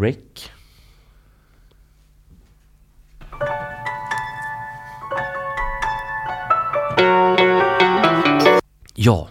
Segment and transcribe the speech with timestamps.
[0.00, 0.50] Rick.
[8.94, 9.28] Ja,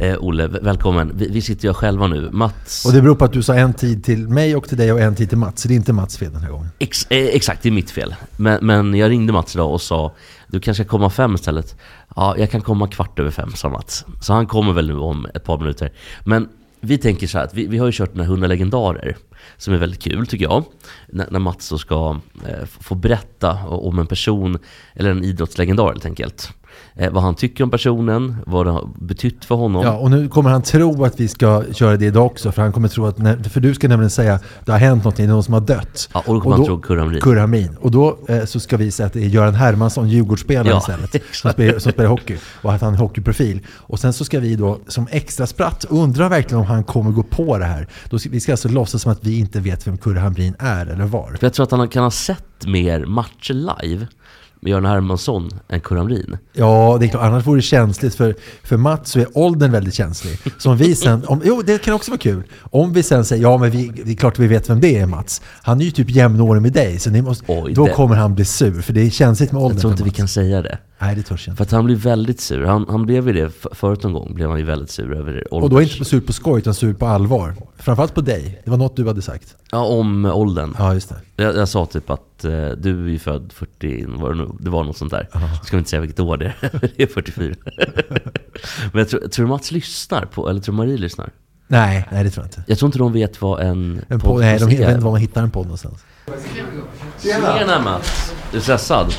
[0.00, 1.12] eh, Olle, välkommen.
[1.14, 2.30] Vi, vi sitter ju själva nu.
[2.32, 2.84] Mats...
[2.86, 5.00] Och det beror på att du sa en tid till mig och till dig och
[5.00, 5.62] en tid till Mats.
[5.62, 6.68] Så det är inte Mats fel den här gången.
[6.78, 8.14] Ex, eh, exakt, det är mitt fel.
[8.36, 10.12] Men, men jag ringde Mats idag och sa
[10.46, 11.76] du kanske komma fem istället.
[12.16, 14.04] Ja, jag kan komma kvart över fem, sa Mats.
[14.20, 15.92] Så han kommer väl nu om ett par minuter.
[16.24, 16.48] Men
[16.84, 19.16] vi tänker så här att vi, vi har ju kört den här 100 legendarer.
[19.56, 20.64] Som är väldigt kul tycker jag.
[21.08, 24.58] När, när Mats så ska eh, få berätta om en person,
[24.94, 26.52] eller en idrottslegendar helt enkelt.
[26.94, 29.82] Eh, vad han tycker om personen, vad det har betytt för honom.
[29.84, 32.52] Ja, och nu kommer han tro att vi ska köra det idag också.
[32.52, 35.28] För han kommer tro att, när, för du ska nämligen säga det har hänt någonting,
[35.28, 36.08] någon som har dött.
[36.14, 37.20] Ja, och då kommer han tro Kurre Hamrin.
[37.20, 37.76] Kurre Hamrin.
[37.80, 41.22] Och då eh, så ska vi säga att det är Göran Hermansson, Djurgårdsspelaren Ja, istället.
[41.32, 42.36] Som spelar, som spelar hockey.
[42.62, 43.60] Och att han är hockeyprofil.
[43.68, 47.22] Och sen så ska vi då som extra spratt undra verkligen om han kommer gå
[47.22, 47.88] på det här.
[48.10, 50.86] Då ska, vi ska alltså låtsas som att vi inte vet vem Kurre Hamrin är
[50.86, 51.36] eller var.
[51.40, 54.06] För jag tror att han kan ha sett mer matcher live
[54.66, 56.36] Göran Hermansson än Kurre Hamrin.
[56.52, 57.22] Ja, det är klart.
[57.22, 58.14] Annars vore det känsligt.
[58.14, 60.38] För, för Mats så är åldern väldigt känslig.
[60.58, 62.42] Så om vi sen, om, jo, det kan också vara kul.
[62.60, 65.06] Om vi sen säger, ja men vi, det är klart vi vet vem det är
[65.06, 65.42] Mats.
[65.62, 66.98] Han är ju typ jämnårig med dig.
[66.98, 68.82] Så ni måste, Oj, då det- kommer han bli sur.
[68.82, 70.78] För det är känsligt med åldern Jag tror inte vi kan säga det.
[71.02, 71.62] Nej, det törs jag För inte.
[71.62, 72.64] att han blir väldigt sur.
[72.64, 74.34] Han, han blev ju det förut någon gång.
[74.34, 75.64] Blev han ju väldigt sur över ålders...
[75.64, 77.54] Och då är inte sur på skoj, utan sur på allvar.
[77.78, 78.60] Framförallt på dig.
[78.64, 79.56] Det var något du hade sagt.
[79.70, 80.74] Ja, om åldern.
[80.78, 81.42] Ja, just det.
[81.44, 84.70] Jag, jag sa typ att eh, du är ju född 40, var det, nu, det
[84.70, 85.28] var något sånt där.
[85.32, 86.90] Jag ska inte säga vilket år det är.
[86.96, 87.54] det är 44.
[88.92, 91.30] Men jag tror, tror Mats lyssnar på, eller tror Marie lyssnar?
[91.66, 92.62] Nej, nej det tror jag inte.
[92.66, 94.90] Jag tror inte de vet vad en, En podd, nej, de vet är.
[94.90, 96.04] inte var man hittar en podd någonstans.
[97.22, 98.34] Tjena Mats!
[98.50, 99.14] Är du stressad?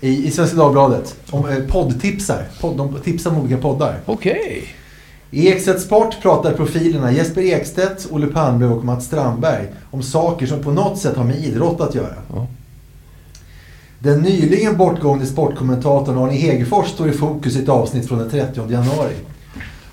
[0.00, 1.16] I, i Svenska Dagbladet.
[1.30, 2.44] Om eh, poddtipsar.
[2.60, 4.00] Podd, de tipsar om olika poddar.
[4.06, 4.68] Okej.
[5.30, 10.62] I Ekstedt Sport pratar profilerna Jesper Ekstedt, Olle Palme och Mats Strandberg om saker som
[10.62, 12.14] på något sätt har med idrott att göra.
[12.34, 12.46] Ja.
[13.98, 18.70] Den nyligen bortgångne sportkommentatorn Arne Hegerfors står i fokus i ett avsnitt från den 30
[18.70, 19.14] januari.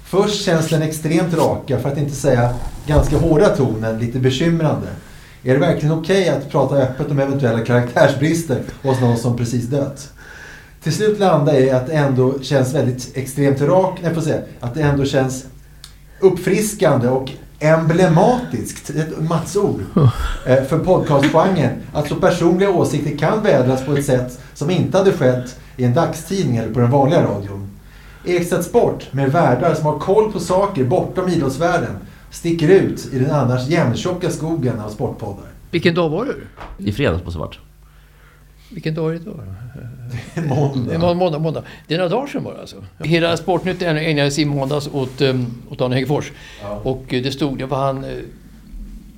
[0.04, 2.54] Först känns den extremt raka, för att inte säga
[2.88, 4.88] ganska hårda tonen, lite bekymrande.
[5.44, 10.14] Är det verkligen okej att prata öppet om eventuella karaktärsbrister hos någon som precis dött?
[10.84, 14.42] Till slut landar jag i att det ändå känns väldigt extremt rak, nej får säga,
[14.60, 15.46] att det ändå känns
[16.20, 19.82] uppfriskande och emblematiskt, ett Mats-ord,
[20.46, 21.70] eh, för podcastgenren.
[21.94, 25.94] Att så personliga åsikter kan vädras på ett sätt som inte hade skett i en
[25.94, 27.72] dagstidning eller på den vanliga radion.
[28.26, 31.98] Ekstedt Sport, med värdar som har koll på saker bortom idrottsvärlden,
[32.32, 35.46] sticker ut i den annars jämntjocka skogen av sportpoddar.
[35.72, 36.34] Vilken dag var det?
[36.90, 37.60] I fredags på Svart.
[38.70, 39.40] Vilken dag är det då?
[40.36, 40.98] Det Måndag.
[40.98, 41.64] var måndag, måndag.
[41.88, 42.76] Det är några dagar sedan var det alltså.
[43.00, 46.32] Hela Sportnytt ägnades i måndags åt, um, åt Arne Hegerfors.
[46.84, 48.06] Och eh, det stod, det var han...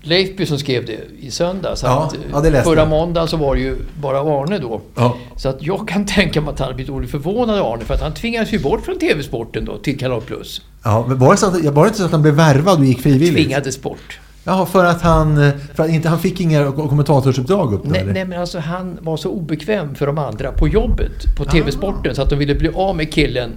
[0.06, 1.84] Leifby som skrev det i söndags.
[1.84, 4.82] Ja, att, ja, förra måndagen så var det ju bara Arne då.
[4.96, 5.18] Ja.
[5.36, 8.14] Så att jag kan tänka mig att han blivit oerhört förvånad Arne för att han
[8.14, 10.62] tvingades ju bort från TV-sporten då till Kanal Plus.
[10.84, 12.86] Ja, men var det, så att, var det inte så att han blev värvad och
[12.86, 13.36] gick frivilligt?
[13.36, 14.20] Tvingades bort.
[14.46, 18.14] Jaha, för att han, för att inte, han fick inga kommentatorsuppdrag upp då, Nej, eller?
[18.14, 22.22] nej men alltså han var så obekväm för de andra på jobbet, på TV-sporten, så
[22.22, 23.52] att de ville bli av med killen.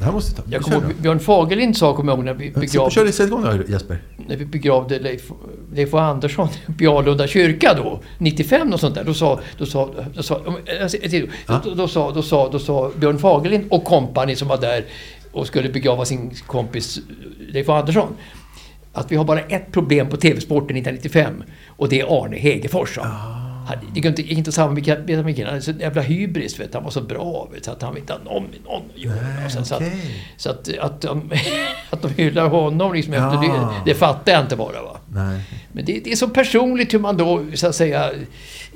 [0.00, 0.42] Det här måste ta.
[0.50, 3.26] Jag kommer ihåg, Björn Fagerlind sa, kommer jag ihåg, när vi Kör begravde, det, sätt
[3.26, 3.98] igång då Jesper.
[4.28, 5.30] när vi begravde Leif,
[5.74, 9.04] Leif Andersson på Alunda kyrka då, 95 och sånt där.
[9.04, 10.40] Då sa, då sa, då sa,
[10.82, 10.98] alltså,
[11.64, 14.84] då, då, sa, då, sa, då sa Björn Fagerlind och kompani som var där
[15.32, 16.98] och skulle begrava sin kompis
[17.52, 18.08] Leif Andersson.
[18.92, 22.98] Att vi har bara ett problem på TV-sporten 1995 och det är Arne Hegerfors.
[22.98, 23.39] Han-
[23.76, 25.36] Det gick inte, inte att samarbeta med killen.
[25.36, 26.60] Han hade så jävla hybris.
[26.60, 26.74] Vet.
[26.74, 29.50] Han var så bra vet, så att han inte hade någon någon att göra.
[29.50, 30.24] Sen, så att, okej.
[30.36, 31.30] så att, att, de,
[31.90, 33.74] att de hyllar honom liksom efter Ja.
[33.84, 34.82] det, det fattar jag inte bara.
[34.82, 34.96] Va?
[35.12, 35.40] Nej.
[35.72, 38.10] Men det, det är så personligt hur man då, så att säga,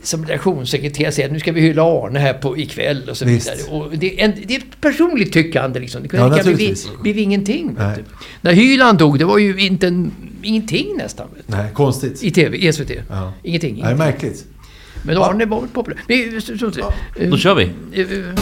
[0.02, 3.48] som redaktionssekreterare säger att nu ska vi hylla Arne här på ikväll och så Visst.
[3.52, 3.78] vidare.
[3.78, 6.02] Och det, är en, det är ett personligt tyckande liksom.
[6.02, 6.74] Det kunde Ja, lika bli,
[7.12, 7.76] bli ingenting.
[7.78, 7.96] Nej.
[8.40, 10.12] När Hyland dog, det var ju inte en,
[10.42, 11.26] ingenting nästan.
[11.46, 12.22] Nej, konstigt.
[12.22, 12.90] I TV, i SVT.
[13.10, 13.32] Ja.
[13.42, 13.72] Ingenting.
[13.72, 13.98] Nej, ingenting.
[13.98, 14.46] märkligt.
[15.06, 16.00] Men då har ni varit populära.
[16.08, 16.40] Vi,
[16.76, 16.92] ja.
[17.16, 17.64] Eh, då kör vi.
[17.92, 18.34] Eh, eh.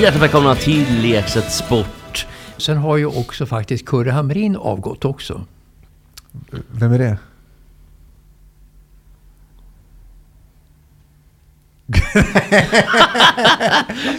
[0.00, 2.26] Hjärtligt välkomna till Lekset Sport.
[2.56, 5.44] Sen har ju också faktiskt Kurre Hamrin avgått också.
[6.70, 7.18] Vem är det?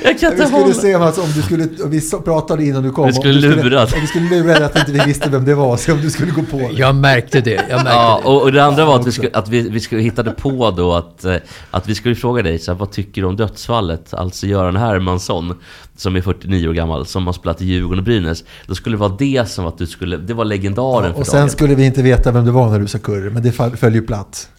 [0.03, 0.73] Jag kan inte Vi skulle hålla...
[0.73, 3.07] se Mats, om du skulle, vi pratade innan du kom.
[3.07, 3.85] Vi skulle om du lura.
[4.01, 6.31] Vi skulle lura dig att inte vi visste vem det var, se om du skulle
[6.31, 6.69] gå på det.
[6.73, 7.51] Jag märkte det.
[7.51, 8.29] Jag märkte Ja, det.
[8.29, 10.93] och, och det andra var att vi, skulle, att vi, vi skulle hittade på då
[10.93, 11.35] att, eh,
[11.71, 14.13] att vi skulle fråga dig så här, vad tycker du om dödsfallet?
[14.13, 15.55] Alltså Göran Hermansson,
[15.97, 18.43] som är 49 år gammal, som har spelat i Djurgården och Brynäs.
[18.67, 21.39] Då skulle det vara det som att du skulle, det var legendaren för Och sen
[21.39, 21.49] dagen.
[21.49, 24.01] skulle vi inte veta vem det var när du sa Kurre, men det föll ju
[24.01, 24.49] platt.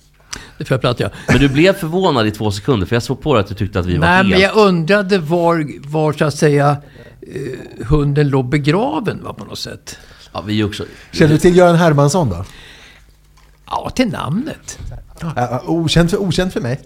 [0.59, 1.09] Det får jag platt, ja.
[1.29, 3.81] Men du blev förvånad i två sekunder, för jag såg på dig att du tyckte
[3.81, 4.29] att vi var Nej, helt...
[4.29, 6.77] men jag undrade var, var så att säga
[7.21, 9.99] eh, hunden låg begraven va, på något sätt.
[10.33, 10.85] Ja, vi är också...
[11.13, 12.45] Känner du till Göran Hermansson då?
[13.67, 14.79] Ja, till namnet.
[15.21, 16.81] Ja, okänd, för, okänd för mig.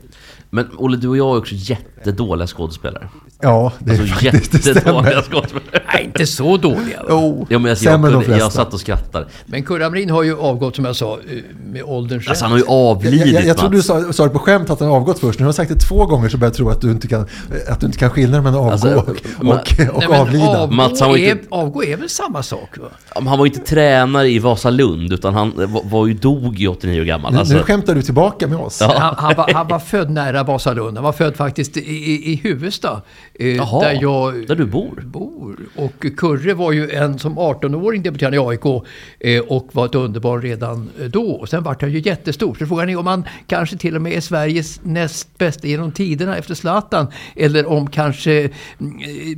[0.52, 3.08] Men Olle, du och jag är också jättedåliga skådespelare.
[3.42, 5.22] Ja, det, Alltså faktiskt, det jättedåliga stämmer.
[5.22, 5.82] skådespelare.
[5.94, 6.96] Nej, inte så dåliga.
[6.98, 7.06] va?
[7.08, 8.50] Jo, Ja, men alltså, jag, de kunde, jag flesta.
[8.50, 9.26] satt och skrattade.
[9.46, 11.36] Men Kurre Hamrin har ju avgått som jag sa eh,
[11.72, 14.30] med ålderns Alltså han har ju Jag, avlidit jag, jag trodde du sa, sa det
[14.30, 15.38] på skämt att han har avgått först.
[15.38, 17.26] Nu har jag sagt det två gånger så börjar jag tro att du inte kan,
[17.68, 20.58] att du inte kan skilja mellan avgå Alltså, och, man- och, och Nej, avlida.
[20.62, 22.78] Avgå, Mats, han var är, inte- avgå är väl samma sak?
[22.78, 22.86] Va?
[23.26, 27.04] Han var inte tränare i Vasalund, utan han var, var ju dog ju 89 år
[27.04, 27.32] gammal.
[27.32, 28.80] Nu, Alltså, nu skämtar du tillbaka med oss.
[28.80, 30.96] Han, han, var, han var född nära Vasalund.
[30.96, 33.02] Han var född faktiskt i, i, i Huvudsta.
[33.34, 35.02] Eh, Jaha, där jag där du bor?
[35.06, 35.56] bor.
[35.76, 38.84] Och Kurre var ju en som 18-åring debuterade i AIK
[39.20, 41.30] eh, och var ett underbarn redan eh, då.
[41.30, 42.56] Och sen vart han ju jättestor.
[42.58, 46.36] Så frågan är om han kanske till och med är Sveriges näst bästa genom tiderna
[46.36, 47.06] efter Zlatan.
[47.36, 48.52] Eller om kanske mm,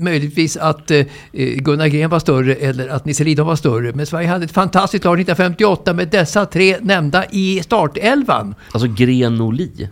[0.05, 3.93] möjligtvis att eh, Gunnar Gren var större eller att Nisse Lidholm var större.
[3.93, 8.55] Men Sverige hade ett fantastiskt lag 1958 med dessa tre nämnda i startelvan.
[8.73, 9.89] alltså Grenoli.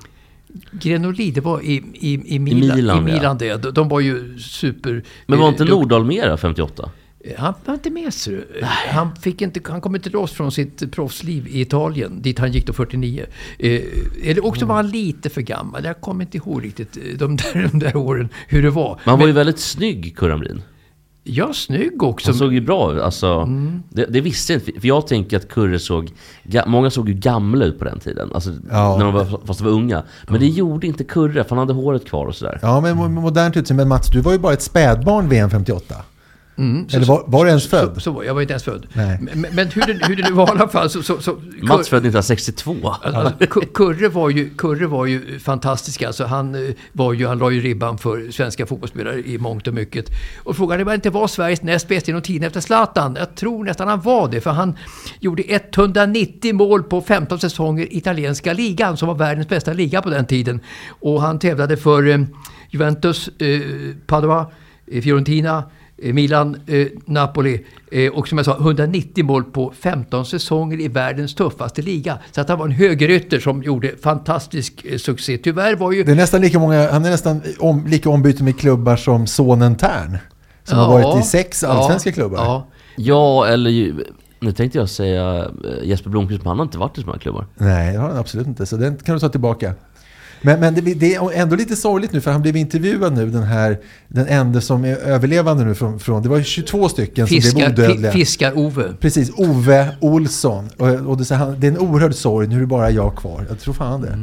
[0.70, 2.76] Grenoli, det var i, i, i Milan.
[2.76, 3.56] Milan, I Milan ja.
[3.56, 3.70] det.
[3.70, 5.02] De, var ju super...
[5.26, 6.90] Men var eh, inte dukt- Nordahl med då, 58?
[7.38, 8.64] Han var inte med ser du.
[8.90, 12.66] Han, fick inte, han kom inte loss från sitt proffsliv i Italien, dit han gick
[12.66, 13.26] då 49.
[13.58, 13.80] Eh,
[14.24, 15.84] eller också var han lite för gammal.
[15.84, 19.00] Jag kommer inte ihåg riktigt eh, de där, de där åren, hur det var.
[19.04, 20.62] Men han var ju väldigt snygg, Kurre Hamrin.
[21.24, 22.30] Ja, snygg också.
[22.30, 23.00] Han såg ju bra ut.
[23.02, 23.82] Alltså, Mm.
[23.88, 24.80] det, det visste jag inte.
[24.80, 26.12] För jag tänker att Kurre såg...
[26.44, 28.30] ga- Många såg ju gamla ut på den tiden.
[28.34, 28.96] Alltså, Ja.
[28.98, 30.02] när de var, fast de var unga.
[30.28, 32.58] Men det gjorde inte Kurre, för han hade håret kvar och sådär.
[32.62, 33.84] Ja, men mo- modernt utseende.
[33.84, 35.94] Men Mats, du var ju bara ett spädbarn VM 58.
[36.60, 37.94] Mm, så- Eller var, var du ens född?
[37.94, 38.86] Så, så, jag var inte ens född.
[38.92, 39.18] Nej.
[39.20, 41.02] Men, men hur, det, hur det nu var i alla fall så...
[41.02, 42.76] så, så Mats född 1962.
[43.02, 46.02] Alltså, Ku- Kurre var ju, Kurre var ju fantastisk.
[46.02, 49.74] Alltså, han, eh, var ju, han la ju ribban för svenska fotbollsspelare i mångt och
[49.74, 50.06] mycket.
[50.42, 53.16] Och frågan är om han inte var Sveriges näst bästa genom tiden efter Zlatan.
[53.18, 54.40] Jag tror nästan han var det.
[54.40, 54.76] För han
[55.20, 60.10] gjorde 190 mål på 15 säsonger i italienska ligan, som var världens bästa liga på
[60.10, 60.60] den tiden.
[61.00, 62.18] Och han tävlade för eh,
[62.70, 63.60] Juventus, eh,
[64.06, 64.46] Padova,
[64.92, 65.64] eh, Fiorentina,
[66.02, 71.34] Milan, eh, Napoli eh, och som jag sa 190 mål på 15 säsonger i världens
[71.34, 72.18] tuffaste liga.
[72.32, 75.38] Så att han var en högerytter som gjorde fantastisk eh, succé.
[75.38, 76.04] Tyvärr var ju...
[76.04, 79.76] Det är nästan lika många, han är nästan om, lika ombyten med klubbar som sonen
[79.76, 80.18] Tern.
[80.64, 82.38] Som har Ja, varit i sex allsvenska ja, klubbar.
[82.38, 82.66] Ja.
[82.96, 83.94] Ja, eller ju...
[84.40, 87.18] Nu tänkte jag säga eh, Jesper Blomqvist, men han har inte varit i så många
[87.18, 87.46] klubbar.
[87.56, 88.66] Nej, det har han absolut inte.
[88.66, 89.74] Så den kan du ta tillbaka.
[90.42, 93.42] Men, men det, det är ändå lite sorgligt nu för han blev intervjuad nu, den
[93.42, 93.78] här,
[94.08, 97.40] den enda som är överlevande nu från, från det var ju 22 stycken som blev
[97.42, 98.12] Fiskar, odödliga.
[98.12, 98.84] fi, Fiskar-Ove.
[99.00, 100.68] Precis, Ove Olsson.
[100.76, 103.46] Och, och det, är han- är en oerhörd sorg, nu är det bara jag kvar.
[103.48, 104.16] Jag tror fan det.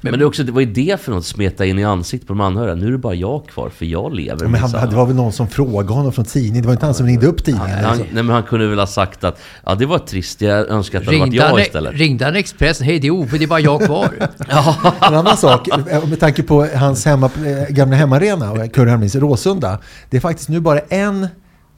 [0.00, 2.32] Men, det, är också, det var ju det för något, smeta in i ansiktet på
[2.34, 2.74] de anhöriga.
[2.74, 4.42] Nu är det bara jag kvar, för jag lever.
[4.44, 6.62] Ja, men han, det var väl någon som frågade honom från tidningen.
[6.62, 7.70] Det var inte han som ringde upp tidningen.
[7.70, 10.68] Nej, han, nej, men han kunde väl ha sagt att ja, det var trist, jag
[10.68, 11.94] önskar att det hade varit han, jag istället.
[11.94, 12.86] ringde han Expressen?
[12.86, 14.10] Hej, det är Ove, det är bara jag kvar.
[15.08, 19.14] En annan sak, eh, med tanke på hans hemma, eh, gamla hemmaarena, och Kurre Hamrins
[19.16, 19.78] Råsunda.
[20.10, 21.26] Det är faktiskt nu bara en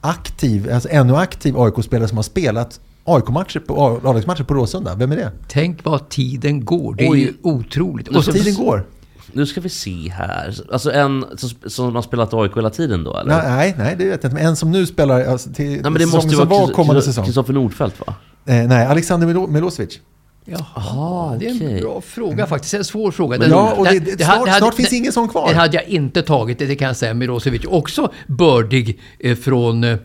[0.01, 4.95] aktiv, alltså ännu aktiv AIK-spelare som har spelat AIK-matcher på, A-lagsmatcher på Råsunda.
[4.95, 5.33] Vem är det?
[5.49, 6.95] Tänk vad tiden går.
[6.95, 7.21] Det är Oj.
[7.21, 8.09] ju otroligt.
[8.09, 8.87] Och så, Tiden går.
[9.33, 10.55] Nu ska vi se här.
[10.73, 13.43] Alltså en som, som har spelat AIK hela tiden då, eller?
[13.57, 14.35] Nej, nej, det vet jag inte.
[14.43, 16.67] Men en som nu spelar alltså, till Nej, men det säsongen måste ju som vara
[16.67, 17.25] var kommande säsong.
[17.25, 18.15] Kristoffer Nordfeldt va?
[18.47, 20.01] Eh, nej, Alexander Milo- Milosevic.
[20.49, 22.75] Jaha, det är en bra fråga faktiskt.
[22.75, 23.47] En svår fråga.
[23.47, 25.49] Ja, och det- det- snart- hade- snart finns ingen sån kvar.
[25.49, 27.15] Den hade jag inte tagit, det kan jag säga.
[27.15, 29.97] Milosevic också bördig eh, från, eh,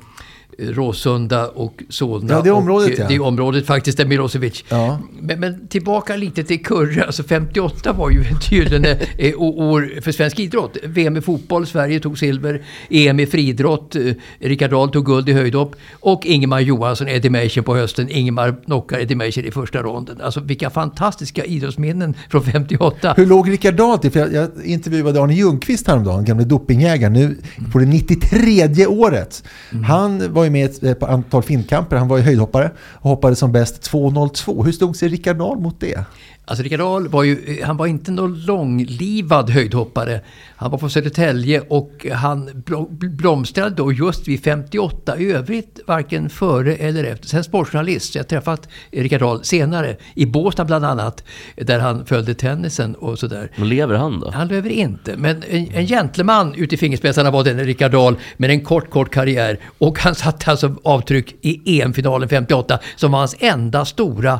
[0.57, 2.33] Råsunda och Solna.
[2.33, 3.07] Ja, det området, och, eh, ja.
[3.07, 4.63] Det området faktiskt där Milosevic.
[4.69, 4.99] Ja.
[5.21, 7.03] Men, men tillbaka lite till Kurre.
[7.03, 10.77] Alltså 58 var ju ett gyllene eh, år för svensk idrott.
[10.83, 12.61] VM i fotboll, Sverige tog silver.
[12.89, 14.01] EM i friidrott, eh,
[14.39, 15.75] Rickard Dahl tog guld i höjdhopp.
[15.99, 18.09] Och Ingemar Johansson, Eddie Meijer på hösten.
[18.09, 20.21] Ingemar knockar Eddie Meijer i första ronden.
[20.21, 23.13] Alltså vilka fantastiska idrottsminnen från 58.
[23.17, 24.11] Hur låg Rickard Dahl till?
[24.11, 27.37] För jag, jag intervjuade Arne Ljungqvist häromdagen, gamle dopingjägaren, nu
[27.71, 29.43] på det 93 året.
[29.87, 33.09] Han var var ju med ett, eh, ett antal finkamper, han var ju höjdhoppare och
[33.09, 34.63] hoppade som bäst 2.02.
[34.63, 36.05] Hur stod sig Rickard Dahl mot det?
[36.45, 40.21] Alltså Rickard Dahl var ju, han var inte någon långlivad höjdhoppare.
[40.55, 45.17] Han var från Södertälje och han bl- blomstrade då just vid 58.
[45.17, 47.27] I övrigt varken före eller efter.
[47.27, 48.15] Sen sportjournalist.
[48.15, 49.95] Jag har träffat Rickard Dahl senare.
[50.15, 51.23] I Båstad bland annat.
[51.55, 53.51] Där han följde tennisen och sådär.
[53.55, 54.31] Men lever han då?
[54.31, 58.49] Han lever inte, men en, en gentleman ut i fingerspetsarna var den Rickard Dahl med
[58.49, 59.59] en kort, kort karriär.
[59.77, 64.39] Och han satte alltså avtryck i EM-finalen 58 som var hans enda stora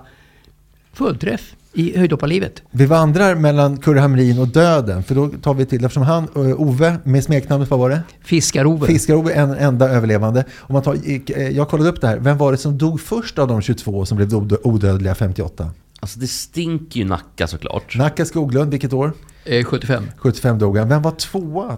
[0.94, 2.62] fullträff i höjdhopparlivet.
[2.72, 6.62] Vi vandrar mellan Kurre Hamrin och döden, för då tar vi till, eftersom han, eh,
[6.62, 8.02] Ove, med smeknamnet, vad var det?
[8.24, 8.88] Fiskar-Ove.
[8.88, 10.46] Fiskar-Ove, en enda överlevande.
[10.60, 10.98] Om man tar,
[11.38, 14.06] eh, jag kollade upp det här, vem var det som dog först av de 22
[14.06, 15.70] som blev odö- odödliga 58?
[16.00, 17.98] Alltså det stinker ju Nacka såklart.
[17.98, 19.14] Nacka Skoglund, vilket år?
[19.46, 20.04] Eh, 75.
[20.18, 20.90] 75 dog han.
[20.90, 21.78] Vem var tvåa?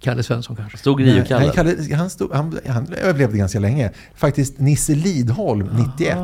[0.00, 0.78] Kalle Svensson kanske.
[0.78, 1.52] Stod Nej, Rio-Kalle.
[1.52, 3.90] Kalle, han, stod, han, han överlevde ganska länge.
[4.14, 6.18] Faktiskt Nisse Lidholm, 91.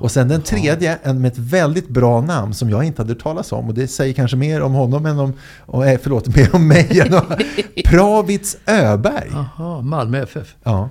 [0.00, 3.22] Och sen den tredje, en med ett väldigt bra namn som jag inte hade hört
[3.22, 3.68] talas om.
[3.68, 7.00] Och det säger kanske mer om honom än om, och, eh, förlåt, mer om mig
[7.00, 7.36] än om
[7.84, 9.30] Pravits Öberg.
[9.32, 10.54] Jaha, Malmö FF.
[10.64, 10.88] Ja,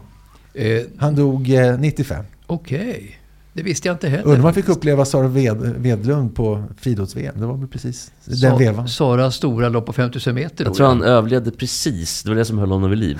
[0.54, 2.26] Eh, han dog eh, 95.
[2.48, 3.20] Okej,
[3.54, 4.24] det visste jag inte heller.
[4.24, 7.36] Undrar om man fick uppleva Sara Ved, Vedlund på friidrotts-VM.
[7.40, 8.88] Det var väl precis den Sa- vevan.
[8.88, 10.66] Saras stora lopp på 5000 meter.
[10.66, 12.24] Jag tror han överlevde precis.
[12.24, 13.20] Det var det som höll honom vid liv.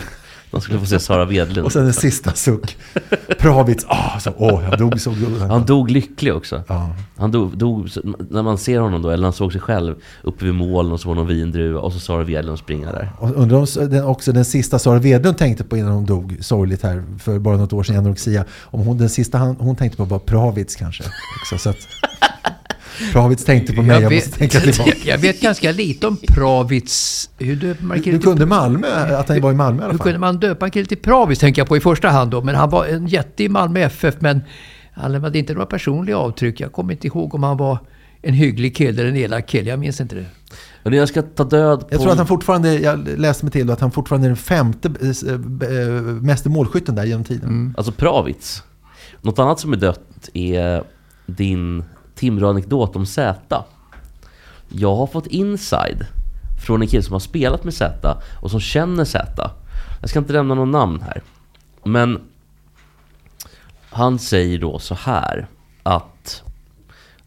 [0.54, 1.66] De skulle få se Sara Wedlund.
[1.66, 2.78] Och sen en sista suck.
[3.40, 5.42] Pravits, ah, åh, jag dog så god.
[5.42, 6.64] Han dog lycklig också.
[6.68, 6.90] Ja.
[7.18, 7.90] Han dog, dog,
[8.30, 11.08] när man ser honom då, eller han såg sig själv uppe vid målen och så
[11.08, 13.12] var någon vindruva och så Sara Wedlund springa där.
[13.20, 16.84] Och undrar om den, också den sista Sara Wedlund tänkte på innan hon dog sorgligt
[16.84, 18.46] här för bara något år sedan anorexia.
[18.62, 21.04] Om hon, den sista han, hon tänkte på var Pravits kanske.
[21.42, 21.78] Också, så att,
[23.12, 24.92] Pravits tänkte på mig, jag, måste tänka tillbaka.
[25.06, 27.30] jag vet ganska lite om Pravits.
[27.38, 30.06] Hur döper man Du kunde Malmö, att han var i Malmö i alla Hur fall.
[30.06, 32.42] kunde man döpa en kille till Pravis tänker jag på i första hand då.
[32.42, 34.16] Men han var en jätte i Malmö FF.
[34.20, 34.42] Men
[34.94, 36.60] han lämnade inte några personliga avtryck.
[36.60, 37.78] Jag kommer inte ihåg om han var
[38.22, 39.70] en hygglig kille eller en elak kille.
[39.70, 40.26] Jag minns inte det.
[40.84, 41.88] Men jag ska ta död på...
[41.90, 44.92] Jag tror att han fortfarande, jag läste mig till att han fortfarande är den femte
[45.02, 45.34] eh,
[45.78, 47.74] eh, meste målskytten där genom tiden.
[47.78, 48.64] Alltså Pravits.
[49.22, 50.84] Något annat som är dött är
[51.26, 51.84] din
[52.24, 53.64] Timrå-anekdot om Z.
[54.70, 56.06] Jag har fått inside
[56.66, 59.52] från en kille som har spelat med Z och som känner Z.
[60.02, 61.22] Jag ska inte nämna någon namn här.
[61.84, 62.22] Men
[63.90, 65.48] han säger då så här
[65.84, 66.44] att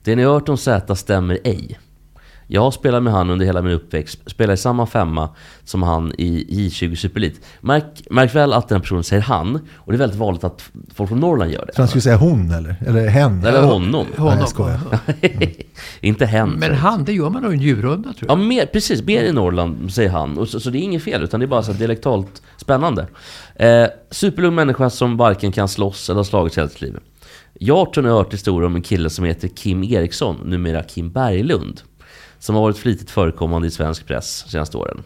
[0.03, 1.79] det ni har hört om Z stämmer ej.
[2.49, 5.29] Jag har spelat med han under hela min uppväxt, spelar i samma femma
[5.65, 7.41] som han i J20 Superelit.
[7.61, 10.71] Märk, märk väl att den här personen säger han, och det är väldigt vanligt att
[10.95, 11.73] folk från Norrland gör Så det.
[11.77, 12.77] han skulle säga hon eller?
[12.87, 13.45] Eller hen?
[13.45, 14.07] Eller honom.
[14.19, 14.79] Nej, jag skojar.
[16.01, 16.51] Inte hen.
[16.51, 18.47] Men han, det gör man nog i en djurrunda tror Ja, jag.
[18.47, 19.03] mer, precis.
[19.03, 20.39] Mer i Norrland, säger han.
[20.39, 23.07] Och så, så det är inget fel, utan det är bara så dialektalt spännande.
[23.55, 26.97] Eh, superlugn människa som varken kan slåss eller har slagits hela sitt liv.
[27.59, 31.81] Jag har hört historier om en kille som heter Kim Eriksson, numera Kim Berglund.
[32.47, 35.03] Som har varit flitigt förekommande i svensk press de senaste åren.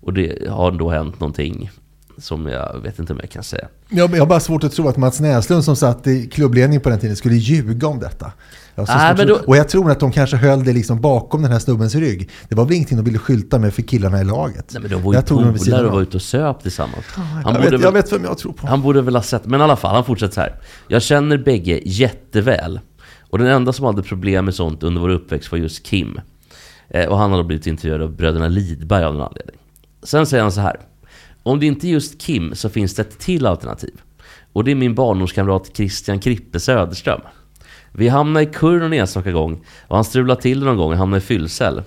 [0.00, 1.70] Och det har då hänt någonting
[2.18, 3.68] som jag vet inte om jag kan säga.
[3.88, 6.88] Jag, jag har bara svårt att tro att Mats Näslund som satt i klubbledningen på
[6.88, 8.32] den tiden skulle ljuga om detta.
[8.74, 8.94] Jag tro-
[9.28, 12.30] då- Och jag tror att de kanske höll det liksom bakom den här snubbens rygg.
[12.48, 14.70] Det var väl ingenting de ville skylta med för killarna i laget.
[14.72, 15.18] Nej men de var ju
[15.64, 17.04] polare och var ute och söp tillsammans.
[17.14, 18.66] Han jag, vet, väl- jag vet vem jag tror på.
[18.66, 20.54] Han borde väl ha sett, men i alla fall, han fortsätter så här.
[20.88, 22.80] Jag känner bägge jätteväl.
[23.30, 26.20] Och den enda som hade problem med sånt under vår uppväxt var just Kim.
[26.94, 29.56] Eh, och han hade blivit intervjuad av bröderna Lidberg av någon anledning.
[30.02, 30.80] Sen säger han så här.
[31.42, 33.94] Om det inte är just Kim så finns det ett till alternativ.
[34.52, 37.20] Och det är min barndomskamrat Christian Krippe Söderström.
[37.92, 40.98] Vi hamnade i kurr någon enstaka gång och han strulade till det någon gång och
[40.98, 41.82] hamnade i fyllcell.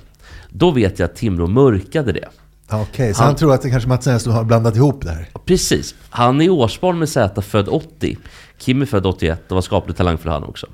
[0.50, 2.28] Då vet jag att Timrå mörkade det.
[2.72, 5.30] Okej, så han, Han- tror att det kanske Mats Näslund har blandat ihop det här.
[5.46, 5.96] Precis.
[6.10, 8.18] Han är årsbarn med Z, född 80.
[8.58, 10.68] Kim är född 81 och var skapligt talangfull han också.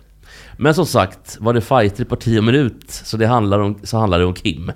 [0.57, 4.19] Men som sagt, var det fighter på 10 minut så, det handlar om, så handlar
[4.19, 4.71] det om Kim.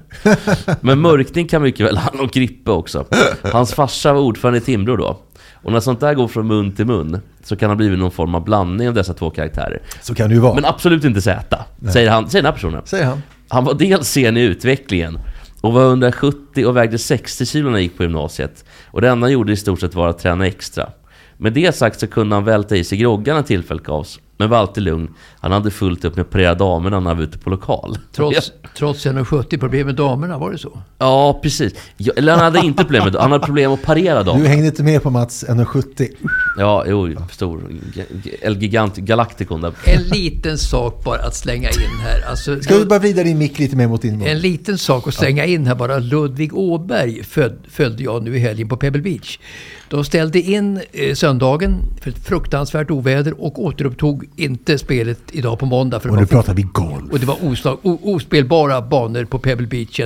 [0.82, 3.06] Men mörkning kan mycket väl handla om Krippe också.
[3.44, 5.20] Hans farsa var ordförande i Timrå då.
[5.54, 8.12] Och när sånt där går från mun till mun så kan det ha blivit någon
[8.12, 9.82] form av blandning av dessa två karaktärer.
[10.02, 10.56] Så kan det ju vara.
[10.56, 12.82] Men absolut inte Z, säger, han, säger den här personen.
[12.86, 13.22] Säger han.
[13.48, 15.20] Han var dels sen i utvecklingen
[15.62, 18.66] och var 170 och vägde 60 kilo när han gick på gymnasiet.
[18.92, 20.90] Och det enda han gjorde i stort sett var att träna extra.
[21.38, 24.20] Med det sagt så kunde han välta i sig groggarna tillfället gavs.
[24.38, 25.10] Men var alltid lugn.
[25.40, 27.98] Han hade fullt upp med att parera damerna när han var ute på lokal.
[28.12, 30.82] Trots, trots 1,70 problem med damerna, var det så?
[30.98, 31.74] Ja, precis.
[32.16, 34.50] Eller han hade inte problem med Han hade problem att parera Du damerna.
[34.50, 36.10] hängde inte med på Mats 1,70.
[36.58, 37.64] Ja, jo, stor.
[38.42, 39.74] El Gigant Galacticon där.
[39.86, 42.30] En liten sak bara att slänga in här.
[42.30, 44.28] Alltså, Ska du bara vrida din mick lite mer mot din mun?
[44.28, 46.00] En liten sak att slänga in här bara.
[46.00, 49.40] Ludvig Åberg föd, följde jag nu i helgen på Pebble Beach.
[49.90, 55.66] De ställde in eh, söndagen för ett fruktansvärt oväder och återupptog inte spelet idag på
[55.66, 56.00] måndag.
[56.00, 57.12] För Och nu pratar vi golf.
[57.12, 60.00] och det var oslag, ospelbara banor på Pebble Beach.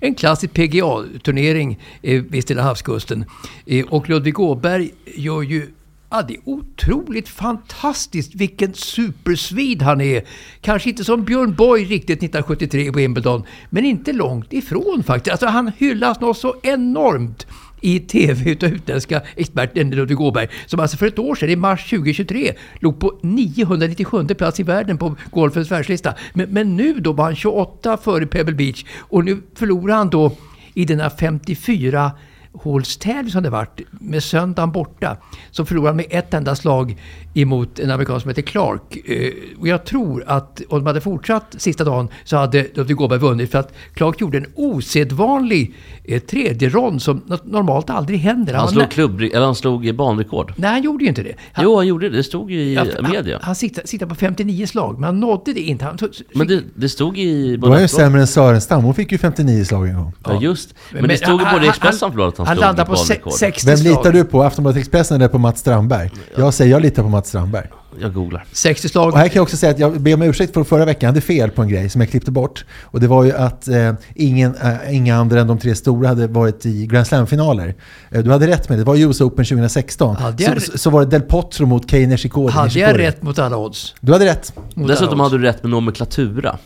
[0.00, 3.24] En, klassisk PGA-turnering eh, vid Stilla havskusten.
[3.66, 5.66] Eh, och Ludvig Åberg gör ju
[6.14, 10.22] Ja, det är otroligt fantastiskt vilken supersvid han är.
[10.60, 15.32] Kanske inte som Björn Borg riktigt 1973 på Wimbledon, men inte långt ifrån faktiskt.
[15.32, 17.46] Alltså han hyllas något så enormt
[17.82, 20.48] i TV utav utländska experten Ludvig Åberg.
[20.66, 24.98] Som alltså för ett år sedan, i mars 2023, låg på 997 plats i världen
[24.98, 26.14] på golfens världslista.
[26.32, 30.36] Men, men nu då var han 28 före Pebble Beach och nu förlorar han då
[30.74, 32.12] i denna 54
[32.54, 35.16] hålstävling som det varit med söndagen borta.
[35.50, 36.96] Så förlorade han med ett enda slag
[37.34, 38.96] emot en amerikan som heter Clark.
[39.08, 43.18] Eh, och jag tror att om de hade fortsatt sista dagen så hade Ludvig Åberg
[43.18, 43.50] vunnit.
[43.50, 48.54] För att Clark gjorde en osedvanlig eh, tredje rond som no- normalt aldrig händer.
[48.54, 50.52] Han var slog, klubb, eller han slog banrekord.
[50.56, 51.34] Nej, han gjorde ju inte det.
[51.52, 52.16] Han, Jo, han gjorde det.
[52.16, 53.36] Det stod ju i Ja, media.
[53.36, 55.84] Han, han siktade, siktade på 59 slag, men han nådde det inte.
[55.84, 55.98] Han,
[56.34, 57.56] Men det, det stod i...
[57.56, 58.84] Då är ju sämre än Sörenstam.
[58.84, 60.12] Hon fick ju 59 slag en gång.
[60.24, 60.74] Ja, just.
[60.92, 63.32] Men, det stod ju både i Expressen och Att han, landade på se- banrekord.
[63.32, 63.90] 60 Vem slag.
[63.90, 64.42] litar du på?
[64.42, 66.10] Aftonbladet Expressen eller på Mats Strandberg?
[66.36, 67.66] Jag säger jag litar på Mats Strandberg.
[68.00, 68.44] Jag googlar.
[68.52, 69.12] 60 slag.
[69.12, 71.00] Och här kan jag också säga att jag ber om ursäkt för förra veckan.
[71.00, 72.64] Jag hade fel på en grej som jag klippte bort.
[72.82, 76.26] Och det var ju att eh, ingen, eh, inga andra än de tre stora hade
[76.26, 77.74] varit i Grand Slam-finaler.
[78.10, 78.82] Eh, du hade rätt med det.
[78.82, 80.16] Det var US Open 2016.
[80.16, 82.52] Hade jag- Så, så var det Del Potro mot Kei Nishikori.
[82.52, 83.06] Hade jag Nishikori.
[83.08, 83.94] rätt mot alla odds?
[84.00, 84.52] Du hade rätt.
[84.74, 86.58] Mot Dessutom hade du rätt med nomenklatura.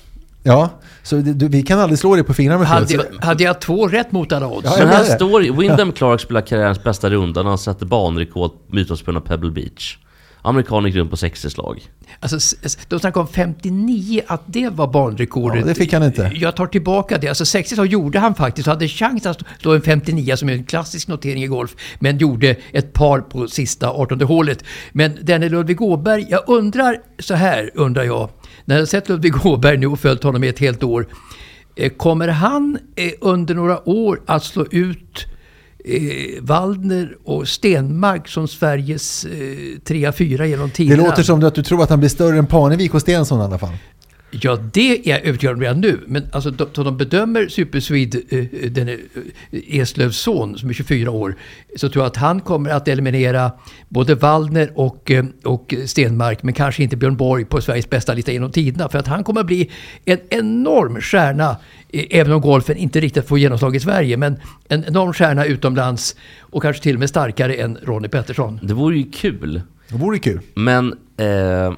[0.46, 0.70] Ja,
[1.02, 3.60] så det, du, vi kan aldrig slå dig på fingrarna med Hade, jag- hade jag
[3.60, 4.64] två rätt mot alla odds?
[4.64, 5.10] Ja, Men här det.
[5.10, 9.26] står ju, Wyndham Clark spelar karriärens bästa runda när han sätter banrekord med utgångspunkt av
[9.28, 9.96] Pebble Beach.
[10.46, 11.82] Amerikanen gick runt på 60 slag.
[12.20, 12.56] Alltså,
[12.88, 15.61] de snackade om 59, att det var banrekordet.
[15.61, 16.30] Ja, det fick han inte.
[16.35, 17.28] Jag tar tillbaka det.
[17.28, 20.52] Alltså 60 slag gjorde han faktiskt och hade chans att slå en 59 som är
[20.52, 21.76] en klassisk notering i golf.
[21.98, 24.64] Men gjorde ett par på sista 18 hålet.
[24.92, 28.30] Men denne Ludvig Åberg, jag undrar så här, undrar jag.
[28.64, 31.06] När jag har sett Ludvig Åberg nu och följt honom i ett helt år.
[31.76, 35.26] eh, Kommer han eh, under några år att slå ut
[35.87, 39.31] eh, Waldner och Stenmark som Sveriges eh,
[39.85, 41.03] trea, fyra genom tiderna.
[41.03, 43.44] Det låter som att du tror att han blir större än Parnevik och Stensson i
[43.44, 43.72] alla fall.
[44.42, 46.01] Ja, det är jag övertygad om redan nu.
[46.07, 48.96] Men alltså, de, de, de bedömer Superswede, eh, den eh,
[49.51, 51.37] Eslövs son som är 24 år,
[51.77, 53.53] så tror jag att han kommer att eliminera
[53.88, 58.33] både Waldner och, eh, och Stenmark, men kanske inte Björn Borg på Sveriges bästa lista
[58.33, 58.88] genom tiderna.
[58.88, 59.70] För att han kommer att bli
[60.05, 61.57] en enorm stjärna,
[61.92, 64.37] eh, även om golfen inte riktigt får genomslag i Sverige, men
[64.68, 68.61] en enorm stjärna utomlands och kanske till och med starkare än Ronnie Pettersson.
[68.62, 69.62] Det vore ju kul.
[69.88, 70.40] Det vore kul.
[70.55, 71.72] Men eh,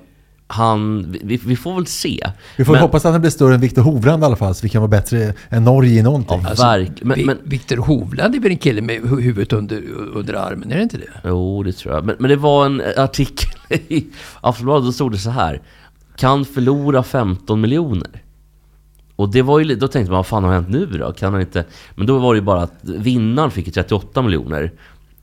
[0.50, 2.30] han, vi, vi får väl se.
[2.56, 4.62] Vi får men, hoppas att han blir större än Viktor Hovland i alla fall, så
[4.62, 6.40] vi kan vara bättre än Norge i någonting.
[6.44, 7.08] Ja, verkligen.
[7.08, 9.82] Men, men, Viktor Hovland är väl en kille med hu- huvudet under,
[10.14, 11.20] under armen, är det inte det?
[11.24, 12.04] jo, det tror jag.
[12.04, 13.50] Men, men det var en artikel
[13.88, 14.06] i
[14.40, 15.61] Aftonbladet, då stod det så här.
[16.16, 18.22] Kan förlora 15 miljoner.
[19.16, 21.12] Och det var ju, då tänkte man, vad fan har hänt nu då?
[21.12, 21.64] Kan han inte...
[21.94, 24.72] Men då var det ju bara att vinnaren fick ju 38 miljoner.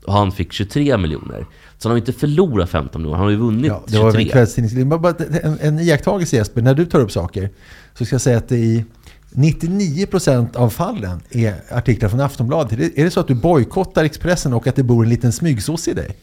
[0.06, 1.46] Och han fick 23 miljoner.
[1.78, 4.10] Så han har ju inte förlorat 15 miljoner, han har ju vunnit Ja, det var
[4.12, 4.22] 23.
[4.22, 4.88] en kvällstidning.
[4.88, 7.50] Bara- bara En, en iakttagelse Jesper, när du tar upp saker
[7.98, 8.84] så ska jag säga att det i
[9.30, 12.72] 99% av fallen är artiklar från Aftonbladet.
[12.98, 15.94] Är det, så att du bojkottar Expressen och att det bor en liten smygsås i
[15.94, 16.16] dig?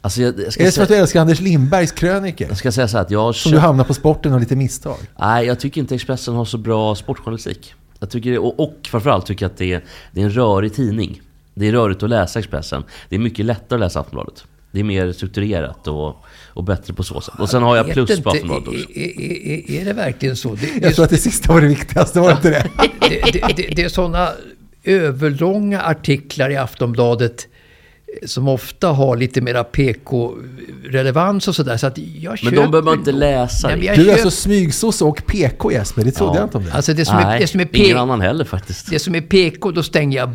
[0.00, 2.48] Alltså jag, jag, ska Är det så säga, att du älskar Anders Lindbergs kröniker?
[2.48, 4.56] jag ska säga så att jag har Som du köpt- hamnar på sporten och lite
[4.56, 4.96] misstag.
[5.20, 7.74] Nej, jag tycker inte Expressen har så bra sportjournalistik.
[7.98, 10.74] Jag tycker det, och, och framförallt tycker jag att det är, det är en rörig
[10.74, 11.20] tidning.
[11.54, 12.82] Det är rörigt att läsa Expressen.
[13.08, 14.44] Det är mycket lättare att läsa Aftonbladet.
[14.72, 17.34] Det är mer strukturerat och, och bättre på så sätt.
[17.38, 18.90] Och sen har jag plus inte, på Aftonbladet också.
[18.90, 20.54] Är, är, är, det verkligen så?
[20.54, 22.70] Det, Jag det, tror att det sista var det viktigaste, var det inte det?
[23.08, 24.28] det, det, det, det är sådana
[24.84, 27.57] överlånga artiklar i Aftonbladet eh,
[28.26, 31.76] som ofta har lite mera PK-relevans och sådär.
[31.76, 33.68] Så att jag Men de behöver man inte nog- läsa.
[33.68, 36.38] Nej, men Du är alltså smygsås och PK Jesper, det trodde Ja.
[36.38, 36.72] jag inte om det.
[36.72, 38.90] Alltså det som, är, Nej, det, som är ingen annan heller faktiskt.
[38.90, 40.34] det som är PK, då stänger jag...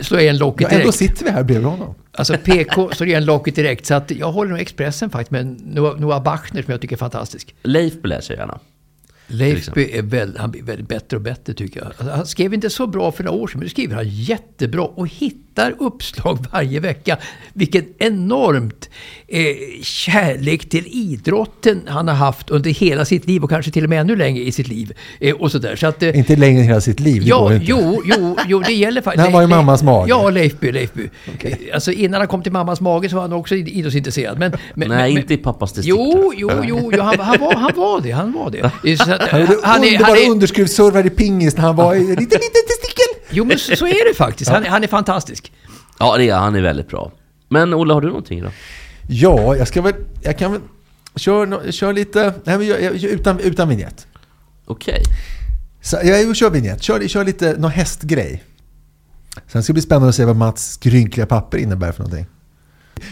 [0.00, 0.98] Slår jag igen locket Ja, ändå direkt.
[0.98, 1.94] sitter vi här bredvid honom.
[2.12, 3.86] Alltså PK slår igen locket direkt.
[3.86, 6.98] Så att jag håller nog Expressen faktiskt med Noah, Noah Bachner som jag tycker är
[6.98, 7.54] fantastisk.
[7.62, 8.58] Leif läser jag gärna.
[9.26, 11.86] Leifby är väl, han blir väldigt bättre och bättre tycker jag.
[11.86, 14.82] Alltså, han skrev inte så bra för några år sedan, men nu skriver han jättebra
[14.82, 17.18] och hittar uppslag varje vecka.
[17.52, 18.90] Vilken enormt
[19.28, 19.42] eh,
[19.82, 24.00] kärlek till idrotten han har haft under hela sitt liv och kanske till och med
[24.00, 24.92] ännu längre i sitt liv.
[25.20, 25.76] Eh, och sådär.
[25.76, 27.66] Så att, eh, Inte längre än hela sitt liv, det Ja, inte.
[27.68, 29.16] jo, jo, jo, det gäller faktiskt.
[29.16, 30.08] När han var i mammas mage?
[30.08, 31.08] Ja, Leifby, Leifby.
[31.74, 34.38] Alltså innan han kom till mammas mage så var han också idrottsintresserad.
[34.38, 35.98] Men, men, Nej, men, inte i pappas testiklar.
[35.98, 38.10] Jo, jo, jo, jo han, han, var, han var det.
[38.10, 38.70] Han var det.
[39.04, 43.22] Så att, Han gjorde han är, underbara i pingis när han var lite liten testikel.
[43.30, 44.50] jo, men så, så är det faktiskt.
[44.50, 45.52] Han, är- han är fantastisk.
[45.98, 47.12] Ja, det är, han är väldigt bra.
[47.48, 48.48] Men Olle, har du någonting då?
[49.08, 49.94] Ja, jag ska väl...
[50.22, 50.60] Jag kan väl...
[51.16, 52.34] Kör, kör lite...
[52.44, 54.06] Nej, men jag, jag, utan, utan vignett.
[54.66, 55.02] Okej.
[55.82, 56.82] Så, jag kör vignett.
[56.82, 58.44] Kör, kör lite någon hästgrej.
[59.48, 62.26] Sen ska det bli spännande att se vad Mats skrynkliga papper innebär för någonting.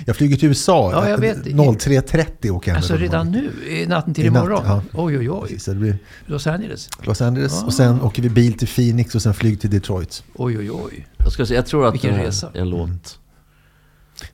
[0.07, 0.90] Jag flyger till USA.
[0.92, 1.45] Ja, jag vet.
[1.45, 3.51] 03.30 åker jag Alltså med redan nu?
[3.68, 4.62] I natten till I natt, imorgon?
[4.66, 4.83] ja.
[4.92, 5.40] Oj, oj, oj.
[5.42, 6.88] Precis, så det blir Los Angeles?
[7.03, 7.66] Los Angeles Ah.
[7.66, 10.23] och sen åker vi bil till Phoenix och sen flyg till Detroit.
[10.35, 11.07] Oj, oj, oj.
[11.18, 12.51] Jag, ska säga, jag tror att Vilken det resa.
[12.55, 13.18] är en låt.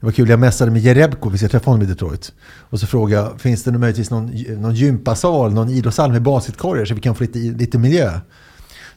[0.00, 2.32] Det var kul, jag messade med Jerebko, vi ska träffa honom i Detroit.
[2.70, 6.94] Och så frågade jag, finns det möjligtvis någon, någon gympasal, någon idrottshall med basketkorgar så
[6.94, 8.20] vi kan få lite, lite miljö?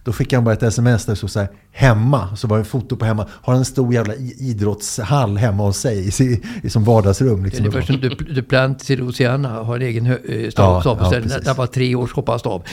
[0.03, 2.35] Då fick han bara ett sms där det stod så här, hemma.
[2.35, 3.27] Så var det en foto på hemma.
[3.31, 7.43] Har en stor jävla idrottshall hemma hos sig i, i, som vardagsrum.
[7.43, 7.65] Det är Liksom.
[7.65, 7.81] ungefär
[8.17, 11.95] som Du- Duplant till Luciana har en egen eh, stav, Ja, ja, han var tre
[11.95, 12.63] år hoppade han stav.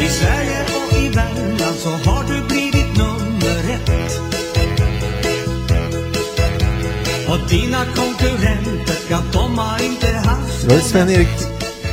[0.00, 4.20] I Sverige och i Värmland så har du blivit nummer ett.
[7.28, 8.15] Och dina konkurrenter,
[10.62, 11.28] Det var Sven-Erik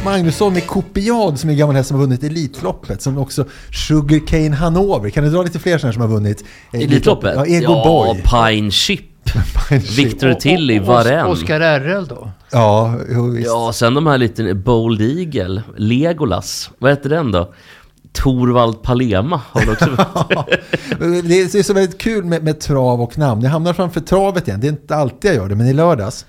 [0.05, 3.01] Magnusson med Kopiad som är gammal häst som har vunnit Elitloppet.
[3.01, 3.45] Som också
[3.87, 5.09] Sugarcane Hanover.
[5.09, 7.33] Kan du dra lite fler sådana här som har vunnit eh, Elitloppet?
[7.35, 8.23] Ja, Ego ja, Boy.
[8.23, 9.01] Pine Chip.
[9.97, 11.23] Victor Tilly, Varenne.
[11.23, 12.31] Oscar RL då?
[12.51, 12.95] Ja,
[13.33, 13.47] visst.
[13.47, 16.69] Ja, sen de här lite Bold Eagle, Legolas.
[16.77, 17.53] Vad heter den då?
[18.13, 19.89] Torvald Palema har du också
[20.99, 23.41] Men Det är det är så väldigt kul med, med trav och namn.
[23.41, 24.59] Jag hamnar framför travet igen.
[24.59, 26.25] Det är inte alltid jag gör det, men i lördags.